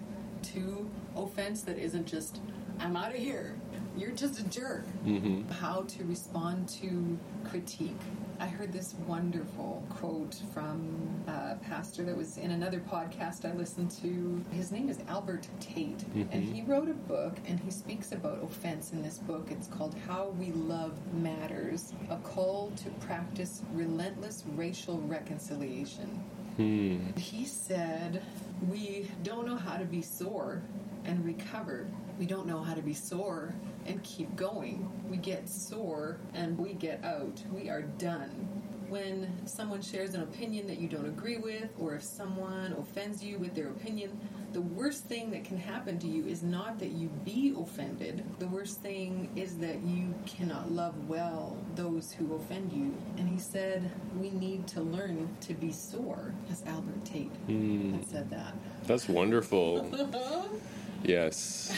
to 0.53 0.87
offense 1.15 1.61
that 1.63 1.77
isn't 1.79 2.05
just, 2.05 2.39
I'm 2.79 2.95
out 2.95 3.09
of 3.11 3.17
here, 3.17 3.55
you're 3.97 4.11
just 4.11 4.39
a 4.39 4.43
jerk. 4.43 4.85
Mm-hmm. 5.05 5.49
How 5.53 5.81
to 5.87 6.03
respond 6.03 6.67
to 6.81 7.17
critique. 7.45 7.95
I 8.39 8.47
heard 8.47 8.73
this 8.73 8.95
wonderful 9.07 9.85
quote 9.89 10.35
from 10.53 11.23
a 11.27 11.55
pastor 11.63 12.03
that 12.03 12.15
was 12.15 12.37
in 12.37 12.51
another 12.51 12.79
podcast 12.79 13.45
I 13.49 13.53
listened 13.53 13.91
to. 14.01 14.43
His 14.51 14.71
name 14.71 14.89
is 14.89 14.99
Albert 15.07 15.47
Tate, 15.59 16.03
and 16.31 16.43
he 16.43 16.61
wrote 16.63 16.89
a 16.89 16.93
book 16.93 17.37
and 17.47 17.59
he 17.59 17.71
speaks 17.71 18.11
about 18.11 18.43
offense 18.43 18.91
in 18.91 19.01
this 19.01 19.19
book. 19.19 19.47
It's 19.51 19.67
called 19.67 19.95
How 20.07 20.29
We 20.37 20.51
Love 20.51 20.93
Matters 21.13 21.93
A 22.09 22.17
Call 22.17 22.71
to 22.83 22.89
Practice 23.05 23.61
Relentless 23.71 24.43
Racial 24.55 24.99
Reconciliation. 25.01 26.23
Hmm. 26.57 27.17
He 27.17 27.45
said, 27.45 28.21
We 28.69 29.09
don't 29.23 29.45
know 29.47 29.57
how 29.57 29.77
to 29.77 29.85
be 29.85 30.01
sore 30.01 30.61
and 31.05 31.25
recover. 31.25 31.87
We 32.17 32.25
don't 32.25 32.47
know 32.47 32.61
how 32.61 32.73
to 32.73 32.81
be 32.81 32.93
sore 32.93 33.53
and 33.85 34.01
keep 34.03 34.35
going. 34.35 34.89
We 35.09 35.17
get 35.17 35.49
sore 35.49 36.17
and 36.33 36.57
we 36.57 36.73
get 36.73 37.03
out. 37.03 37.41
We 37.51 37.69
are 37.69 37.81
done. 37.81 38.61
When 38.87 39.45
someone 39.47 39.81
shares 39.81 40.13
an 40.13 40.21
opinion 40.21 40.67
that 40.67 40.77
you 40.79 40.87
don't 40.87 41.07
agree 41.07 41.37
with, 41.37 41.69
or 41.79 41.95
if 41.95 42.03
someone 42.03 42.73
offends 42.79 43.23
you 43.23 43.39
with 43.39 43.55
their 43.55 43.69
opinion, 43.69 44.17
the 44.53 44.61
worst 44.61 45.03
thing 45.05 45.31
that 45.31 45.43
can 45.43 45.57
happen 45.57 45.99
to 45.99 46.07
you 46.07 46.25
is 46.25 46.41
not 46.41 46.79
that 46.79 46.91
you 46.91 47.09
be 47.25 47.53
offended. 47.59 48.23
The 48.39 48.47
worst 48.47 48.79
thing 48.79 49.29
is 49.35 49.57
that 49.57 49.81
you 49.81 50.13
cannot 50.25 50.71
love 50.71 51.09
well 51.09 51.57
those 51.75 52.13
who 52.13 52.35
offend 52.35 52.71
you. 52.71 52.95
And 53.17 53.27
he 53.27 53.37
said, 53.37 53.91
We 54.17 54.29
need 54.29 54.67
to 54.67 54.81
learn 54.81 55.35
to 55.41 55.53
be 55.53 55.73
sore. 55.73 56.33
as 56.49 56.63
Albert 56.65 57.03
Tate 57.03 57.31
hmm. 57.47 57.97
that 57.97 58.07
said 58.07 58.29
that. 58.29 58.53
That's 58.85 59.09
wonderful. 59.09 59.89
Yes. 61.07 61.71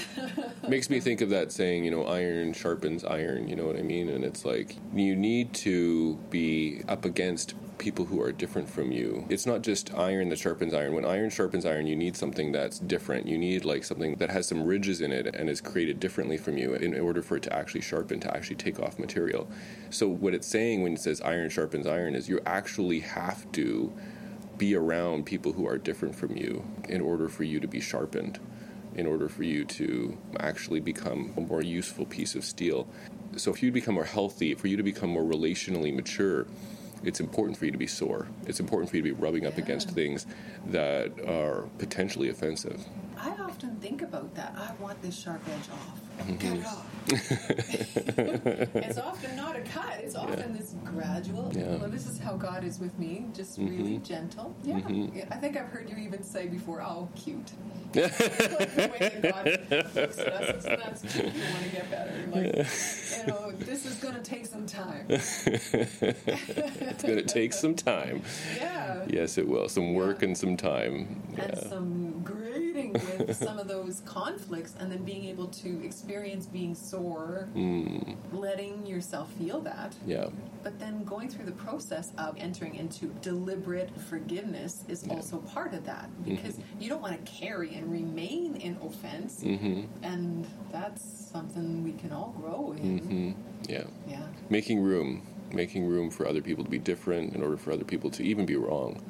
Makes 0.68 0.90
me 0.90 1.00
think 1.00 1.22
of 1.22 1.30
that 1.30 1.52
saying, 1.52 1.84
you 1.84 1.92
know, 1.92 2.06
iron 2.06 2.54
sharpens 2.54 3.04
iron, 3.04 3.48
you 3.48 3.56
know 3.56 3.66
what 3.66 3.78
I 3.78 3.82
mean? 3.82 4.10
And 4.10 4.24
it's 4.24 4.46
like, 4.46 4.78
you 4.94 5.16
need 5.16 5.54
to 5.56 6.16
be 6.30 6.82
up 6.88 7.06
against 7.06 7.56
people 7.78 8.06
who 8.06 8.22
are 8.22 8.32
different 8.32 8.70
from 8.70 8.92
you. 8.92 9.26
It's 9.30 9.46
not 9.46 9.62
just 9.62 9.94
iron 9.94 10.30
that 10.30 10.40
sharpens 10.40 10.74
iron. 10.74 10.94
When 10.94 11.06
iron 11.06 11.30
sharpens 11.30 11.66
iron, 11.66 11.88
you 11.88 11.96
need 11.96 12.16
something 12.16 12.52
that's 12.52 12.80
different. 12.80 13.28
You 13.28 13.38
need 13.38 13.66
like 13.66 13.84
something 13.84 14.16
that 14.16 14.30
has 14.30 14.48
some 14.48 14.64
ridges 14.64 15.02
in 15.02 15.12
it 15.12 15.36
and 15.36 15.50
is 15.50 15.62
created 15.62 16.00
differently 16.00 16.38
from 16.38 16.58
you 16.58 16.74
in 16.74 17.00
order 17.00 17.22
for 17.22 17.38
it 17.38 17.44
to 17.44 17.54
actually 17.54 17.82
sharpen, 17.82 18.20
to 18.22 18.36
actually 18.36 18.56
take 18.56 18.80
off 18.80 18.98
material. 18.98 19.48
So, 19.90 20.08
what 20.08 20.34
it's 20.34 20.48
saying 20.48 20.82
when 20.82 20.94
it 20.94 21.02
says 21.02 21.22
iron 21.22 21.50
sharpens 21.50 21.86
iron 21.86 22.16
is 22.16 22.28
you 22.28 22.40
actually 22.46 23.02
have 23.02 23.52
to 23.54 23.94
be 24.58 24.76
around 24.76 25.26
people 25.26 25.54
who 25.54 25.68
are 25.68 25.78
different 25.78 26.16
from 26.16 26.36
you 26.36 26.66
in 26.90 27.00
order 27.00 27.30
for 27.30 27.44
you 27.44 27.60
to 27.60 27.68
be 27.68 27.80
sharpened 27.80 28.40
in 28.98 29.06
order 29.06 29.30
for 29.30 29.44
you 29.44 29.64
to 29.64 30.18
actually 30.40 30.80
become 30.80 31.34
a 31.38 31.42
more 31.42 31.62
useful 31.62 32.06
piece 32.06 32.36
of 32.36 32.44
steel. 32.44 32.88
So, 33.36 33.54
if 33.54 33.62
you 33.62 33.72
become 33.72 33.94
more 33.96 34.04
healthy, 34.04 34.56
for 34.56 34.68
you 34.68 34.76
to 34.78 34.84
become 34.84 35.12
more 35.12 35.24
relationally 35.24 35.96
mature, 35.96 36.48
it's 37.04 37.20
important 37.20 37.58
for 37.58 37.66
you 37.66 37.72
to 37.72 37.78
be 37.78 37.88
sore. 37.88 38.28
It's 38.48 38.60
important 38.60 38.90
for 38.90 38.98
you 38.98 39.04
to 39.04 39.14
be 39.14 39.22
rubbing 39.22 39.46
up 39.46 39.58
Yeah. 39.58 39.64
against 39.64 39.92
things 39.92 40.26
that 40.72 41.12
are 41.26 41.70
potentially 41.78 42.30
offensive. 42.30 42.84
I 43.20 43.30
often 43.42 43.76
think 43.78 44.02
about 44.02 44.34
that. 44.36 44.54
I 44.58 44.72
want 44.82 45.02
this 45.02 45.18
sharp 45.20 45.42
edge 45.48 45.70
off. 45.72 46.00
Mm-hmm. 46.20 46.38
Cut 46.38 46.58
it 46.58 46.66
off. 46.66 46.86
it's 48.76 48.98
often 48.98 49.36
not 49.36 49.56
a 49.56 49.62
cut. 49.62 50.00
It's 50.00 50.16
often 50.16 50.54
this 50.56 50.76
gradual. 50.84 51.52
Yeah. 51.54 51.64
Mm-hmm. 51.64 51.82
Well, 51.82 51.90
this 51.90 52.08
is 52.08 52.20
how 52.20 52.36
God 52.38 52.64
is 52.64 52.80
with 52.80 52.98
me, 53.00 53.26
just 53.34 53.58
really 53.58 53.98
gentle. 54.00 54.56
Yeah. 54.64 54.80
Yeah, 54.90 55.26
I 55.32 55.36
think 55.36 55.58
I've 55.58 55.68
heard 55.68 55.90
you 55.90 55.98
even 55.98 56.24
say 56.24 56.48
before, 56.48 56.82
"Oh, 56.82 57.08
cute." 57.16 57.52
like 57.96 58.18
the 58.18 58.90
way 58.92 59.20
that 59.22 59.22
God 59.22 59.96
looks 59.96 60.18
at 60.20 60.28
us, 60.28 60.64
that's 60.66 61.02
cute. 61.14 61.34
You 61.34 61.42
want 61.54 61.64
to 61.64 61.70
get 61.70 61.90
better. 61.90 62.14
Like, 62.32 62.46
you 62.56 63.28
know, 63.28 63.52
this 63.60 63.86
is 63.86 63.96
going 63.96 64.16
to 64.16 64.22
take 64.22 64.46
some 64.46 64.66
time. 64.66 65.06
It's 65.10 67.04
going 67.04 67.18
to 67.18 67.24
take 67.24 67.54
some 67.54 67.76
time. 67.76 68.22
Yeah. 68.58 69.06
Yes, 69.08 69.38
it 69.38 69.48
will. 69.48 69.70
Some 69.70 69.94
work 69.94 70.24
and 70.24 70.38
some 70.38 70.58
time. 70.58 71.22
and 71.38 71.54
Yeah. 71.54 71.70
some 71.70 72.22
with 72.94 73.36
some 73.36 73.60
of 73.60 73.68
those 73.68 74.02
conflicts 74.06 74.76
and 74.80 74.92
then 74.92 75.04
being 75.04 75.26
able 75.26 75.48
to 75.48 75.84
experience 75.84 76.46
being 76.46 76.76
sore 76.76 77.50
hmm. 77.54 78.00
letting 78.32 78.86
yourself 78.86 79.32
feel 79.34 79.62
that. 79.62 79.96
Yeah. 80.06 80.28
but 80.64 80.80
then 80.80 81.04
going 81.04 81.30
through 81.30 81.46
the 81.46 81.52
process 81.54 82.12
of 82.18 82.36
entering 82.38 82.76
into 82.76 83.08
deliberate 83.22 83.90
forgiveness 84.10 84.84
is 84.88 85.08
also 85.10 85.38
part 85.38 85.74
of 85.74 85.86
that 85.86 86.10
mm-hmm. 86.10 86.36
because 86.36 86.60
you 86.80 86.90
don't 86.90 87.02
want 87.02 87.14
to 87.26 87.32
carry 87.32 87.76
and 87.76 87.92
remain 87.92 88.56
in 88.58 88.78
offense. 88.84 89.44
Mm-hmm. 89.44 89.84
And 90.04 90.48
that's 90.72 91.04
something 91.32 91.84
we 91.84 91.94
can 91.94 92.12
all 92.12 92.34
grow 92.38 92.74
in. 92.78 93.00
Hmm 93.00 93.32
Yeah. 93.68 93.84
yeah. 94.08 94.26
Making 94.50 94.82
room. 94.82 95.22
Making 95.52 95.86
room 95.86 96.10
for 96.10 96.28
other 96.28 96.42
people 96.42 96.64
to 96.64 96.70
be 96.70 96.80
different 96.80 97.34
in 97.34 97.42
order 97.42 97.58
for 97.58 97.72
other 97.72 97.86
people 97.86 98.10
to 98.12 98.24
even 98.24 98.46
be 98.46 98.56
wrong. 98.56 99.02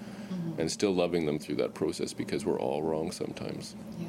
And 0.58 0.72
still 0.72 0.94
loving 0.94 1.26
them 1.26 1.38
through 1.40 1.56
that 1.58 1.74
process 1.74 2.14
because 2.14 2.46
we're 2.46 2.60
all 2.60 2.82
wrong 2.82 3.12
sometimes. 3.12 3.76
Yeah. 4.00 4.08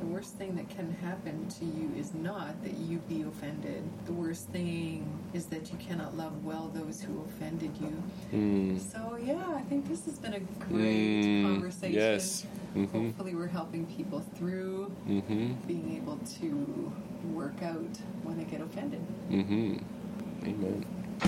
The 0.00 0.06
worst 0.06 0.34
thing 0.34 0.54
that 0.56 0.68
can 0.68 0.94
happen 1.02 1.48
to 1.58 1.64
you 1.64 1.90
is 1.98 2.12
not 2.14 2.62
that 2.62 2.74
you 2.74 2.98
be 3.08 3.22
offended. 3.22 3.82
The 4.06 4.12
worst 4.12 4.46
thing 4.50 5.04
is 5.32 5.46
that 5.46 5.72
you 5.72 5.78
cannot 5.78 6.16
love 6.16 6.44
well 6.44 6.70
those 6.74 7.00
who 7.00 7.24
offended 7.24 7.70
you. 7.80 8.02
Mm. 8.38 8.80
So, 8.80 9.16
yeah, 9.24 9.42
I 9.56 9.62
think 9.62 9.88
this 9.88 10.04
has 10.04 10.18
been 10.18 10.34
a 10.34 10.40
great 10.40 11.22
Mm, 11.24 11.42
conversation. 11.44 11.94
yes. 11.94 12.46
Mhm. 12.76 12.90
Hopefully, 12.92 13.34
we're 13.34 13.46
helping 13.48 13.84
people 13.86 14.20
through 14.36 14.86
hmm 15.06 15.52
being 15.66 15.96
able 15.96 16.18
to 16.40 16.92
work 17.32 17.62
out 17.62 17.96
when 18.22 18.36
they 18.36 18.44
get 18.44 18.60
offended. 18.60 19.00
hmm 19.28 19.76
Amen. 20.44 20.84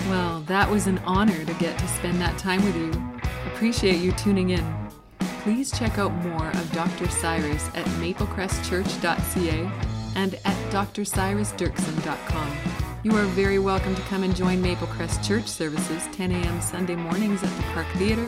Well, 0.09 0.41
that 0.43 0.69
was 0.71 0.87
an 0.89 0.99
honor 1.07 1.45
to 1.45 1.55
get 1.55 1.79
to 1.79 1.89
spend 1.89 2.21
that 2.21 2.37
time 2.39 2.65
with 2.65 2.77
you. 2.77 2.93
Appreciate 3.47 4.01
you 4.01 4.13
tuning 4.13 4.51
in. 4.51 4.91
Please 5.43 5.71
check 5.71 5.99
out 5.99 6.13
more 6.25 6.49
of 6.49 6.73
Dr. 6.73 7.09
Cyrus 7.09 7.67
at 7.75 7.85
maplecrestchurch.ca 8.01 9.71
and 10.17 10.35
at 10.45 10.73
drcyrusdirksen.com. 10.73 12.57
You 13.03 13.15
are 13.17 13.25
very 13.25 13.59
welcome 13.59 13.95
to 13.95 14.03
come 14.03 14.23
and 14.23 14.35
join 14.35 14.63
Maplecrest 14.63 15.23
Church 15.23 15.47
services 15.47 16.09
10 16.13 16.33
a.m. 16.33 16.61
Sunday 16.63 16.97
mornings 16.97 17.43
at 17.43 17.55
the 17.57 17.63
Park 17.75 17.87
Theater, 17.97 18.27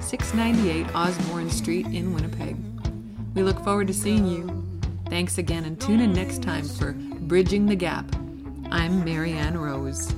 698 0.00 0.92
Osborne 0.94 1.50
Street 1.50 1.86
in 1.86 2.12
Winnipeg. 2.12 2.56
We 3.34 3.44
look 3.44 3.62
forward 3.62 3.86
to 3.86 3.94
seeing 3.94 4.26
you. 4.26 4.50
Thanks 5.08 5.38
again 5.38 5.64
and 5.64 5.80
tune 5.80 6.00
in 6.00 6.12
next 6.12 6.42
time 6.42 6.64
for 6.64 6.92
Bridging 6.92 7.66
the 7.66 7.76
Gap. 7.76 8.12
I'm 8.72 9.04
Marianne 9.04 9.56
Rose. 9.56 10.12